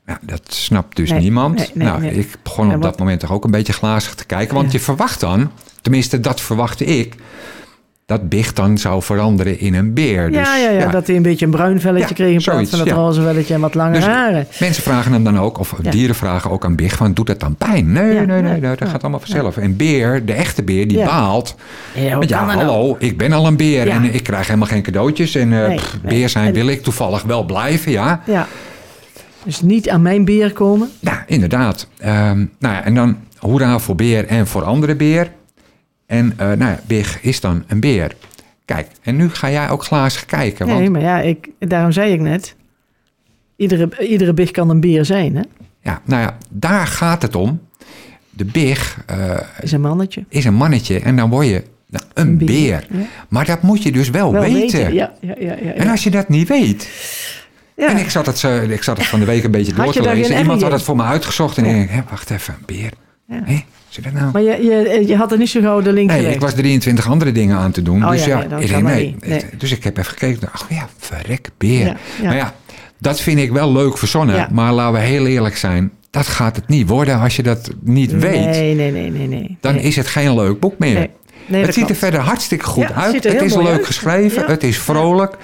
Nou, 0.05 0.19
dat 0.21 0.41
snapt 0.47 0.95
dus 0.95 1.09
Nee, 1.09 1.19
niemand. 1.19 1.57
nee, 1.57 1.69
nee, 1.73 1.87
nou, 1.87 2.05
ik 2.05 2.37
begon 2.43 2.69
En 2.69 2.75
op 2.75 2.81
dat 2.81 2.99
moment 2.99 3.19
toch 3.19 3.31
ook 3.31 3.43
een 3.43 3.51
beetje 3.51 3.73
glazig 3.73 4.15
te 4.15 4.25
kijken. 4.25 4.55
Want 4.55 4.71
je 4.71 4.79
verwacht 4.79 5.19
dan, 5.19 5.51
tenminste 5.81 6.19
dat 6.19 6.41
verwachtte 6.41 6.85
ik... 6.85 7.15
dat 8.11 8.29
Big 8.29 8.53
dan 8.53 8.77
zou 8.77 9.01
veranderen 9.01 9.59
in 9.59 9.73
een 9.73 9.93
beer. 9.93 10.31
Dus, 10.31 10.47
ja, 10.47 10.57
ja, 10.57 10.69
ja, 10.69 10.87
dat 10.87 11.07
hij 11.07 11.15
een 11.15 11.21
beetje 11.21 11.45
een 11.45 11.51
bruin 11.51 11.81
velletje 11.81 12.07
Ja, 12.07 12.13
kreeg 12.13 12.33
in 12.33 12.41
plaats 12.53 12.69
van 12.69 12.79
het 12.79 12.87
ja. 12.87 12.93
roze 12.93 13.21
velletje 13.21 13.53
en 13.53 13.59
wat 13.59 13.75
lange 13.75 13.93
Dus 13.93 14.05
haren. 14.05 14.47
Mensen 14.59 14.83
vragen 14.83 15.11
hem 15.13 15.23
dan 15.23 15.39
ook, 15.39 15.59
of 15.59 15.75
dieren 15.89 16.15
vragen 16.15 16.51
ook 16.51 16.65
aan 16.65 16.75
Big, 16.75 16.95
van 16.95 17.13
doet 17.13 17.27
het 17.27 17.39
dan 17.39 17.55
pijn? 17.55 17.91
Nee, 17.91 18.13
nee, 18.13 18.41
nee, 18.41 18.41
nee, 18.41 18.75
dat 18.75 18.89
gaat 18.89 19.01
allemaal 19.01 19.19
vanzelf. 19.19 19.57
En 19.57 19.75
beer, 19.75 20.25
de 20.25 20.33
echte 20.33 20.63
beer, 20.63 20.87
die 20.87 21.03
baalt. 21.03 21.55
Ja, 21.93 22.19
dat 22.19 22.31
hallo, 22.31 22.95
ik 22.99 23.17
ben 23.17 23.31
al 23.31 23.47
een 23.47 23.57
beer 23.57 23.87
en 23.87 24.13
ik 24.13 24.23
krijg 24.23 24.47
helemaal 24.47 24.67
geen 24.67 24.81
cadeautjes. 24.81 25.35
En 25.35 25.53
eh, 25.53 25.67
Nee, 25.67 25.77
pff, 25.77 25.97
nee. 26.01 26.13
beer 26.13 26.29
zijn 26.29 26.53
wil 26.53 26.67
ik 26.67 26.83
toevallig 26.83 27.23
wel 27.23 27.43
blijven, 27.43 27.91
ja. 27.91 28.21
Ja. 28.25 28.47
Dus 29.43 29.61
niet 29.61 29.89
aan 29.89 30.01
mijn 30.01 30.25
beer 30.25 30.53
komen. 30.53 30.89
Ja, 30.99 31.23
inderdaad. 31.27 31.87
Ehm, 31.97 32.45
nou 32.59 32.75
ja, 32.75 32.83
en 32.83 32.95
dan 32.95 33.17
hoera 33.37 33.79
voor 33.79 33.95
beer 33.95 34.25
en 34.25 34.47
voor 34.47 34.63
andere 34.63 34.95
beer. 34.95 35.31
En 36.11 36.33
eh, 36.37 36.47
nou 36.47 36.71
ja, 36.71 36.79
Big 36.87 37.21
is 37.21 37.39
dan 37.39 37.63
een 37.67 37.79
beer. 37.79 38.15
Kijk, 38.65 38.87
en 39.01 39.15
nu 39.15 39.29
ga 39.29 39.49
jij 39.49 39.69
ook 39.69 39.83
glazig 39.83 40.25
kijken. 40.25 40.67
Want 40.67 40.79
Nee, 40.79 40.89
maar 40.89 41.01
ja, 41.01 41.19
ik, 41.19 41.49
daarom 41.59 41.91
zei 41.91 42.13
ik 42.13 42.19
net. 42.19 42.55
Iedere, 43.55 44.07
iedere 44.07 44.33
big 44.33 44.51
kan 44.51 44.69
een 44.69 44.79
beer 44.79 45.05
zijn, 45.05 45.35
hè? 45.35 45.41
ja, 45.81 46.01
nou 46.05 46.21
ja, 46.21 46.37
daar 46.49 46.87
gaat 46.87 47.21
het 47.21 47.35
om. 47.35 47.61
De 48.29 48.45
Big 48.45 49.03
eh, 49.05 49.37
Is 49.61 49.71
een 49.71 49.81
mannetje. 49.81 50.25
is 50.29 50.45
een 50.45 50.53
mannetje 50.53 50.99
en 50.99 51.15
dan 51.15 51.29
word 51.29 51.47
je 51.47 51.63
nou, 51.87 52.05
een, 52.13 52.27
Een 52.27 52.37
beer. 52.37 52.47
beer, 52.47 52.85
ja. 52.89 53.05
Maar 53.29 53.45
dat 53.45 53.61
moet 53.61 53.83
je 53.83 53.91
dus 53.91 54.09
wel, 54.09 54.31
Wel 54.31 54.41
weten. 54.41 54.93
Ja, 54.93 55.13
ja, 55.21 55.35
ja. 55.39 55.55
ja, 55.61 55.73
En 55.73 55.87
als 55.87 56.03
je 56.03 56.09
dat 56.09 56.29
niet 56.29 56.47
weet. 56.47 56.89
Ja. 57.75 57.89
En 57.89 57.97
ik 57.97 58.09
zat, 58.09 58.25
het, 58.25 58.43
ik 58.69 58.83
zat 58.83 58.97
het 58.97 59.07
van 59.07 59.19
de 59.19 59.25
week 59.25 59.43
een 59.43 59.51
beetje 59.51 59.73
door 59.73 59.93
te 59.93 60.01
lezen. 60.01 60.37
Iemand 60.37 60.61
had 60.61 60.71
het 60.71 60.81
voor 60.81 60.95
me 60.95 61.03
uitgezocht. 61.03 61.57
En 61.57 61.65
ik 61.65 61.89
hè, 61.89 62.01
wacht 62.09 62.29
even, 62.29 62.53
een 62.53 62.65
beer. 62.65 62.91
Hé, 63.27 63.63
nou? 64.13 64.31
Maar 64.31 64.41
je, 64.41 64.63
je, 64.63 65.03
je 65.07 65.15
had 65.15 65.31
er 65.31 65.37
niet 65.37 65.49
zo 65.49 65.61
gauw 65.61 65.81
de 65.81 65.93
link 65.93 66.07
Nee, 66.09 66.17
gelegd. 66.17 66.35
ik 66.35 66.41
was 66.41 66.53
23 66.53 67.09
andere 67.09 67.31
dingen 67.31 67.57
aan 67.57 67.71
te 67.71 67.81
doen. 67.81 68.03
Oh 68.03 68.11
dus 68.11 68.25
ja, 68.25 68.45
ja, 68.59 68.79
nee, 68.79 69.07
ik 69.19 69.27
nee. 69.27 69.45
Dus 69.57 69.71
ik 69.71 69.83
heb 69.83 69.97
even 69.97 70.11
gekeken. 70.11 70.49
Ach 70.51 70.65
ja, 70.69 70.87
verrek, 70.97 71.49
beer. 71.57 71.85
Ja, 71.85 71.95
ja. 72.21 72.27
Maar 72.27 72.35
ja, 72.35 72.53
dat 72.97 73.19
vind 73.21 73.39
ik 73.39 73.51
wel 73.51 73.71
leuk 73.71 73.97
verzonnen. 73.97 74.35
Ja. 74.35 74.47
Maar 74.51 74.73
laten 74.73 74.93
we 74.99 75.05
heel 75.05 75.25
eerlijk 75.25 75.57
zijn. 75.57 75.91
Dat 76.09 76.27
gaat 76.27 76.55
het 76.55 76.67
niet 76.67 76.87
worden 76.89 77.19
als 77.19 77.35
je 77.35 77.43
dat 77.43 77.69
niet 77.81 78.11
weet. 78.11 78.45
Nee, 78.45 78.75
nee, 78.75 78.91
nee, 78.91 79.09
nee. 79.11 79.27
nee. 79.27 79.57
Dan 79.61 79.75
is 79.75 79.95
het 79.95 80.07
geen 80.07 80.33
leuk 80.35 80.59
boek 80.59 80.77
meer. 80.77 81.07
Het 81.45 81.73
ziet 81.73 81.89
er 81.89 81.95
verder 81.95 82.19
hartstikke 82.19 82.65
goed 82.65 82.83
Ja, 82.83 82.87
het 82.93 82.95
uit. 82.97 83.23
Het 83.23 83.41
is 83.41 83.55
leuk 83.55 83.67
uit. 83.67 83.85
geschreven. 83.85 84.41
Ja. 84.41 84.47
Het 84.47 84.63
is 84.63 84.77
vrolijk. 84.77 85.35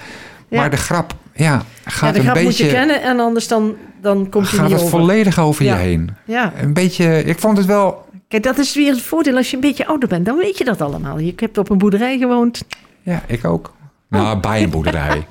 Ja. 0.48 0.58
Maar 0.60 0.70
de 0.70 0.76
grap 0.76 1.14
ja, 1.34 1.44
Ja, 1.44 1.62
gaat 1.84 2.14
de 2.14 2.20
een 2.20 2.26
beetje... 2.26 2.42
moet 2.42 2.56
je 2.56 2.66
kennen 2.68 3.02
en 3.02 3.20
anders 3.20 3.48
dan, 3.48 3.74
dan 4.02 4.28
komt 4.28 4.50
je 4.50 4.56
gaat 4.56 4.70
het 4.70 4.82
volledig 4.88 5.38
over 5.40 5.64
Ja. 5.64 5.76
je 5.76 5.82
heen. 5.82 6.10
Ja, 6.24 6.52
Een 6.60 6.72
beetje... 6.72 7.24
Ik 7.24 7.38
vond 7.38 7.56
het 7.56 7.66
wel... 7.66 8.06
kijk, 8.28 8.42
dat 8.42 8.58
is 8.58 8.74
weer 8.74 8.90
het 8.92 9.02
voordeel 9.02 9.36
als 9.36 9.50
je 9.50 9.54
een 9.56 9.62
beetje 9.62 9.86
ouder 9.86 10.08
bent. 10.08 10.26
Dan 10.26 10.36
weet 10.36 10.58
je 10.58 10.64
dat 10.64 10.80
allemaal. 10.80 11.18
Je 11.18 11.32
hebt 11.36 11.58
op 11.58 11.70
een 11.70 11.78
boerderij 11.78 12.18
gewoond. 12.18 12.62
Ja, 13.02 13.22
ik 13.26 13.44
ook. 13.44 13.74
Nou, 14.08 14.38
bij 14.40 14.62
een 14.62 14.70
boerderij. 14.70 15.26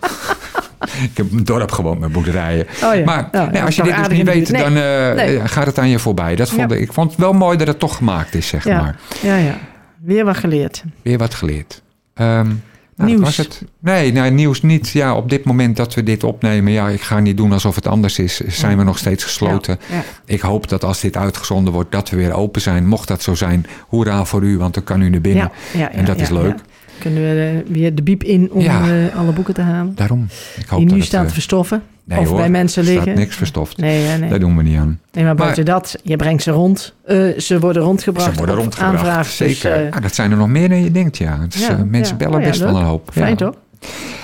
ik 1.11 1.17
heb 1.17 1.31
een 1.31 1.43
dorp 1.43 1.71
gewoond 1.71 1.99
met 1.99 2.11
boerderijen. 2.11 2.67
Oh 2.83 2.95
ja. 2.95 3.03
Maar 3.05 3.29
nee, 3.31 3.49
ja, 3.51 3.65
als 3.65 3.75
je 3.75 3.83
dit 3.83 3.95
dus 3.95 4.07
niet 4.07 4.25
weet, 4.25 4.51
dan 4.57 4.75
eh, 4.77 5.13
Nee. 5.13 5.47
gaat 5.47 5.65
het 5.65 5.77
aan 5.77 5.89
je 5.89 5.99
voorbij. 5.99 6.35
Dat 6.35 6.49
vond 6.49 6.69
Ja. 6.69 6.75
ik, 6.75 6.81
ik 6.81 6.93
vond 6.93 7.11
het 7.11 7.19
wel 7.19 7.33
mooi 7.33 7.57
dat 7.57 7.67
het 7.67 7.79
toch 7.79 7.95
gemaakt 7.95 8.33
is, 8.35 8.47
zeg 8.47 8.63
Ja. 8.63 8.81
maar. 8.81 8.99
Ja, 9.21 9.35
ja. 9.35 9.57
Weer 10.01 10.25
wat 10.25 10.37
geleerd. 10.37 10.83
Weer 11.01 11.17
wat 11.17 11.33
geleerd. 11.33 11.81
Ehm, 12.13 12.51
nou, 12.97 13.09
Nieuws. 13.09 13.23
Was 13.23 13.37
het. 13.37 13.63
Nee, 13.79 14.11
nee, 14.11 14.31
nieuws 14.31 14.61
niet. 14.61 14.89
Ja, 14.89 15.15
op 15.15 15.29
dit 15.29 15.43
moment 15.43 15.75
dat 15.77 15.93
we 15.93 16.03
dit 16.03 16.23
opnemen, 16.23 16.71
ja, 16.71 16.89
ik 16.89 17.01
ga 17.01 17.19
niet 17.19 17.37
doen 17.37 17.51
alsof 17.51 17.75
het 17.75 17.87
anders 17.87 18.19
is. 18.19 18.39
Zijn 18.39 18.77
we 18.77 18.83
nog 18.83 18.97
steeds 18.97 19.23
gesloten. 19.23 19.79
Ja, 19.89 19.95
ja. 19.95 20.03
Ik 20.25 20.41
hoop 20.41 20.69
dat 20.69 20.83
als 20.83 21.01
dit 21.01 21.17
uitgezonden 21.17 21.73
wordt, 21.73 21.91
dat 21.91 22.09
we 22.09 22.17
weer 22.17 22.33
open 22.33 22.61
zijn. 22.61 22.87
Mocht 22.87 23.07
dat 23.07 23.21
zo 23.21 23.35
zijn, 23.35 23.65
hoera 23.87 24.25
voor 24.25 24.43
u, 24.43 24.57
want 24.57 24.73
dan 24.73 24.83
kan 24.83 25.01
u 25.01 25.09
naar 25.09 25.21
binnen. 25.21 25.51
En 25.91 26.05
dat 26.05 26.19
is 26.19 26.29
leuk. 26.29 26.59
Ja. 26.97 27.01
Kunnen 27.03 27.21
we 27.23 27.61
eh, 27.65 27.73
weer 27.73 27.95
de 27.95 28.01
biep 28.03 28.23
in 28.23 28.51
om 28.51 28.61
Ja. 28.61 28.81
eh, 29.07 29.15
alle 29.17 29.31
boeken 29.31 29.53
te 29.53 29.61
halen. 29.61 29.95
Daarom. 29.95 30.27
Ik 30.57 30.65
hoop 30.67 30.79
Die 30.79 30.87
nu 30.89 30.95
het, 30.95 31.03
staan 31.05 31.21
eh, 31.21 31.27
te 31.27 31.33
verstoffen. 31.33 31.83
nee, 32.03 32.19
of 32.19 32.27
hoor, 32.27 32.37
bij 32.37 32.49
mensen 32.49 32.81
er 32.83 32.87
staat 32.89 33.03
liggen. 33.05 33.21
niks 33.21 33.35
verstoft. 33.35 33.77
Nee, 33.77 34.03
hè, 34.05 34.17
nee. 34.17 34.29
Daar 34.29 34.39
doen 34.39 34.57
we 34.57 34.63
niet 34.63 34.77
aan. 34.77 34.99
nee, 35.11 35.23
maar 35.23 35.35
buiten 35.35 35.65
dat, 35.65 35.95
je 36.03 36.15
brengt 36.15 36.43
ze 36.43 36.51
rond. 36.51 36.93
Ze 37.37 37.57
worden 37.59 37.81
rondgebracht. 37.81 38.31
Ze 38.31 38.37
worden 38.37 38.55
rondgebracht. 38.55 38.93
Aanvraag. 38.97 39.25
Dus, 39.35 39.35
Zeker. 39.59 39.83
Ja, 39.83 39.99
dat 39.99 40.15
zijn 40.15 40.31
er 40.31 40.37
nog 40.37 40.47
meer 40.47 40.69
dan 40.69 40.83
je 40.83 40.91
denkt, 40.91 41.17
ja. 41.17 41.45
Dus, 41.49 41.67
Ja, 41.67 41.77
mensen 41.85 42.17
ja. 42.17 42.23
bellen 42.23 42.35
Oh 42.35 42.41
ja, 42.41 42.47
best 42.47 42.59
wel 42.61 42.75
een 42.77 42.83
hoop. 42.85 43.09
fijn 43.13 43.29
ja. 43.29 43.35
toch? 43.35 43.55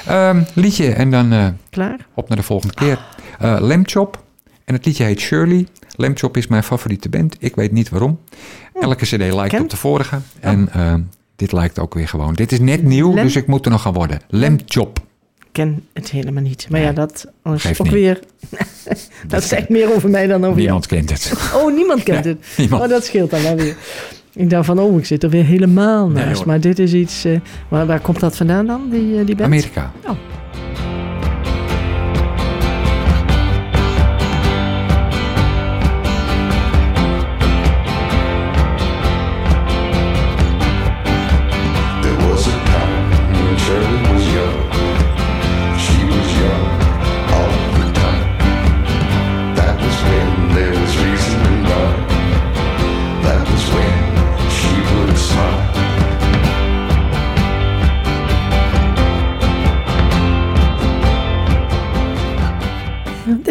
Ehm, 0.07 0.41
liedje 0.53 0.93
en 0.93 1.11
dan 1.11 1.55
Klaar? 1.69 1.97
op 2.13 2.27
naar 2.27 2.37
de 2.37 2.43
volgende 2.43 2.73
keer. 2.73 2.99
Lamchop. 3.59 4.23
En 4.65 4.73
het 4.73 4.85
liedje 4.85 5.03
heet 5.03 5.19
Shirley. 5.19 5.67
Lamchop 5.95 6.37
is 6.37 6.47
mijn 6.47 6.63
favoriete 6.63 7.09
band. 7.09 7.35
Ik 7.39 7.55
weet 7.55 7.71
niet 7.71 7.89
waarom. 7.89 8.19
Elke 8.81 9.05
cd 9.05 9.33
lijkt 9.33 9.59
op 9.59 9.69
de 9.69 9.77
vorige. 9.77 10.17
En 10.39 10.69
ehm, 10.73 11.01
dit 11.43 11.51
lijkt 11.51 11.79
ook 11.79 11.93
weer 11.93 12.07
gewoon. 12.07 12.33
Dit 12.33 12.51
is 12.51 12.59
net 12.59 12.83
nieuw, 12.83 13.13
Lem- 13.13 13.23
dus 13.23 13.35
ik 13.35 13.47
moet 13.47 13.65
er 13.65 13.71
nog 13.71 13.81
gaan 13.81 13.93
worden. 13.93 14.19
Lamchop. 14.29 14.99
Ik 15.39 15.45
ken 15.51 15.83
het 15.93 16.09
helemaal 16.11 16.43
niet. 16.43 16.67
Maar 16.69 16.79
Nee, 16.79 16.89
ja, 16.89 16.95
dat 16.95 17.25
is 17.55 17.61
geeft 17.61 17.79
ook 17.79 17.85
niet. 17.85 17.95
weer... 17.95 18.19
dat 19.27 19.43
zegt 19.43 19.69
meer 19.69 19.93
over 19.95 20.09
mij 20.09 20.27
dan 20.27 20.45
over 20.45 20.57
Niemand 20.59 20.87
kent 20.87 21.09
het. 21.09 21.33
Oh, 21.55 21.75
niemand 21.75 22.03
kent 22.09 22.23
Ja, 22.25 22.29
het. 22.31 22.45
niemand. 22.57 22.83
Oh, 22.83 22.89
dat 22.89 23.05
scheelt 23.05 23.29
dan 23.31 23.41
wel 23.41 23.55
weer. 23.55 23.75
Ik 24.33 24.49
dacht 24.49 24.65
van, 24.65 24.79
oh, 24.79 24.97
ik 24.97 25.05
zit 25.05 25.23
er 25.23 25.29
weer 25.29 25.45
helemaal 25.45 26.07
naast. 26.09 26.45
maar 26.45 26.59
dit 26.59 26.79
is 26.79 26.93
iets... 26.93 27.25
eh, 27.25 27.39
waar, 27.67 27.85
waar 27.85 27.99
komt 27.99 28.19
dat 28.19 28.35
vandaan 28.35 28.65
dan, 28.65 28.89
die, 28.89 29.19
eh, 29.19 29.25
die 29.25 29.35
band? 29.35 29.41
Amerika. 29.53 29.91
There 30.01 30.15
Sure 43.65 43.79
was. 43.79 44.82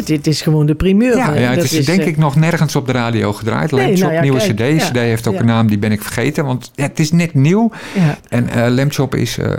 Dit, 0.05 0.27
is 0.27 0.43
gewoon 0.43 0.67
de 0.67 0.75
primeur. 0.75 1.17
Ja, 1.17 1.35
ja 1.35 1.51
het 1.51 1.73
is, 1.73 1.87
denk 1.87 2.01
eh, 2.01 2.07
ik 2.07 2.17
nog 2.17 2.37
nergens 2.37 2.77
op 2.77 2.87
de 2.87 2.93
radio 2.93 3.33
gedraaid. 3.33 3.71
Nee, 3.71 3.97
nou 3.97 4.13
ja, 4.13 4.21
nieuwe 4.21 4.39
kijk, 4.39 4.53
cd. 4.53 4.81
ja, 4.81 4.91
cd 4.91 4.97
heeft 4.97 5.27
ook 5.27 5.39
een 5.39 5.47
naam, 5.47 5.67
die 5.67 5.79
ben 5.79 5.93
ik 5.93 6.03
vergeten. 6.03 6.45
Want 6.45 6.71
ja, 6.75 6.83
het 6.83 6.99
is 6.99 7.13
net 7.13 7.35
nieuw. 7.35 7.71
Ja. 7.95 8.19
En 8.29 8.49
eh 8.49 8.71
Lamchop 8.71 9.15
is, 9.15 9.39
eh, 9.39 9.51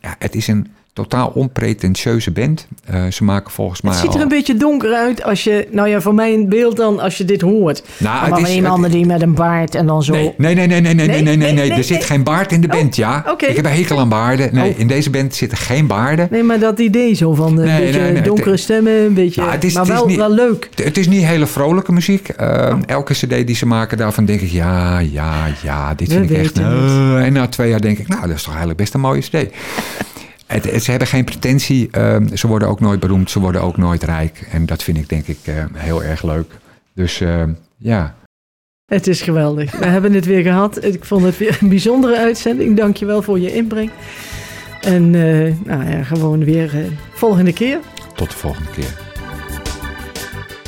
ja, 0.00 0.14
het 0.18 0.34
is 0.34 0.46
een 0.46 0.66
totaal 0.92 1.28
onpretentieuze 1.34 2.30
band. 2.30 2.66
Eh, 2.84 3.06
ze 3.06 3.24
maken 3.24 3.50
volgens 3.50 3.80
mij. 3.80 3.92
Het 3.92 4.00
ziet 4.00 4.14
er 4.14 4.20
een 4.20 4.28
beetje 4.28 4.56
donker 4.56 4.94
uit 4.94 5.22
als 5.22 5.44
je, 5.44 5.68
nou 5.70 5.88
ja, 5.88 6.00
voor 6.00 6.14
mijn 6.14 6.48
beeld 6.48 6.76
dan, 6.76 7.00
als 7.00 7.18
je 7.18 7.24
dit 7.24 7.40
hoort. 7.40 7.82
Nou, 7.96 8.30
maar 8.30 8.40
is, 8.40 8.56
een 8.56 8.66
ander 8.66 8.90
die 8.90 9.06
met 9.06 9.22
een 9.22 9.34
baard 9.34 9.74
en 9.74 9.86
dan 9.86 10.02
zo. 10.02 10.12
Nee, 10.12 10.34
nee, 10.36 10.54
nee, 10.54 10.66
nee, 10.66 10.80
nee, 10.80 10.94
nee, 10.94 11.22
nee, 11.22 11.36
nee. 11.36 11.52
nee. 11.52 11.72
Er 11.72 11.84
zit 11.84 12.04
geen 12.04 12.22
baard 12.22 12.52
in 12.52 12.60
de 12.60 12.66
oh, 12.66 12.72
band, 12.72 12.96
ja. 12.96 13.24
Okay. 13.28 13.48
Ik 13.48 13.56
heb 13.56 13.64
een 13.64 13.70
hekel 13.72 13.98
aan 13.98 14.08
baarden. 14.08 14.54
Nee, 14.54 14.70
oh. 14.70 14.78
in 14.78 14.86
deze 14.86 15.10
band 15.10 15.34
zitten 15.34 15.58
geen 15.58 15.86
baarden. 15.86 16.28
Nee, 16.30 16.42
maar 16.42 16.58
dat 16.58 16.78
idee 16.78 17.14
zo 17.14 17.34
van 17.34 17.60
eh, 17.60 17.74
een 17.74 17.80
beetje 17.80 18.20
donkere 18.20 18.56
stemmen, 18.56 18.92
een 18.92 19.14
beetje. 19.14 19.40
Nou, 19.40 19.52
het 19.52 19.64
is, 19.64 19.74
maar 19.74 19.86
wel, 19.86 20.06
is 20.06 20.16
wel 20.16 20.30
leuk. 20.30 20.68
Het 20.74 20.98
is 20.98 21.08
niet 21.08 21.24
hele 21.24 21.46
vrolijke 21.46 21.92
muziek. 21.92 22.28
Ehm, 22.28 22.72
oh. 22.72 22.80
Elke 22.86 23.12
CD 23.12 23.46
die 23.46 23.56
ze 23.56 23.66
maken, 23.66 23.98
daarvan 23.98 24.24
denk 24.24 24.40
ik, 24.40 24.50
ja, 24.50 24.98
ja, 24.98 25.46
ja, 25.62 25.94
dit 25.94 26.12
vind 26.12 26.30
ik 26.30 26.36
echt. 26.36 26.58
Uh, 26.58 27.24
en 27.24 27.32
na 27.32 27.48
twee 27.48 27.68
jaar 27.68 27.80
denk 27.80 27.98
ik, 27.98 28.08
nou, 28.08 28.20
dat 28.20 28.36
is 28.36 28.42
toch 28.42 28.48
eigenlijk 28.48 28.78
best 28.78 28.94
een 28.94 29.00
mooie 29.00 29.20
CD. 29.20 29.36
Het, 30.52 30.82
ze 30.82 30.90
hebben 30.90 31.08
geen 31.08 31.24
pretentie. 31.24 31.88
ehm, 31.90 32.36
ze 32.36 32.46
worden 32.46 32.68
ook 32.68 32.80
nooit 32.80 33.00
beroemd. 33.00 33.30
Ze 33.30 33.40
worden 33.40 33.62
ook 33.62 33.76
nooit 33.76 34.02
rijk. 34.02 34.48
En 34.52 34.66
dat 34.66 34.82
vind 34.82 34.96
ik 34.96 35.08
denk 35.08 35.26
ik 35.26 35.38
eh, 35.44 35.54
heel 35.74 36.02
erg 36.02 36.22
leuk. 36.22 36.52
Dus 36.94 37.20
ehm, 37.20 37.52
ja, 37.76 38.14
Het 38.86 39.06
is 39.06 39.22
geweldig. 39.22 39.78
We 39.78 39.86
hebben 39.96 40.12
het 40.12 40.24
weer 40.24 40.42
gehad. 40.42 40.84
Ik 40.84 41.04
vond 41.04 41.22
het 41.24 41.38
weer 41.38 41.58
een 41.60 41.68
bijzondere 41.68 42.16
uitzending. 42.18 42.76
Dank 42.76 42.96
je 42.96 43.04
wel 43.06 43.22
voor 43.22 43.38
je 43.40 43.54
inbreng. 43.54 43.90
En 44.80 45.14
eh, 45.14 45.54
nou 45.66 45.90
ja, 45.90 46.02
gewoon 46.02 46.44
weer 46.44 46.78
eh, 46.78 46.84
volgende 47.12 47.52
keer. 47.52 47.78
tot 48.14 48.30
de 48.30 48.36
volgende 48.36 48.70
keer. 48.70 49.10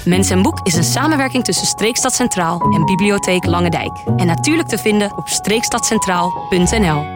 Mens 0.05 0.31
en 0.31 0.43
Boek 0.43 0.61
is 0.67 0.75
een 0.75 0.85
samenwerking 0.85 1.45
tussen 1.45 1.67
Streekstad 1.67 2.15
Centraal 2.15 2.61
en 2.75 2.85
Bibliotheek 2.85 3.45
Lange 3.47 3.71
Dijk. 3.71 3.93
En 4.17 4.27
natuurlijk 4.27 4.69
te 4.69 4.79
vinden 4.79 5.17
op 5.17 5.29
streekstadcentraal.nl. 5.29 7.14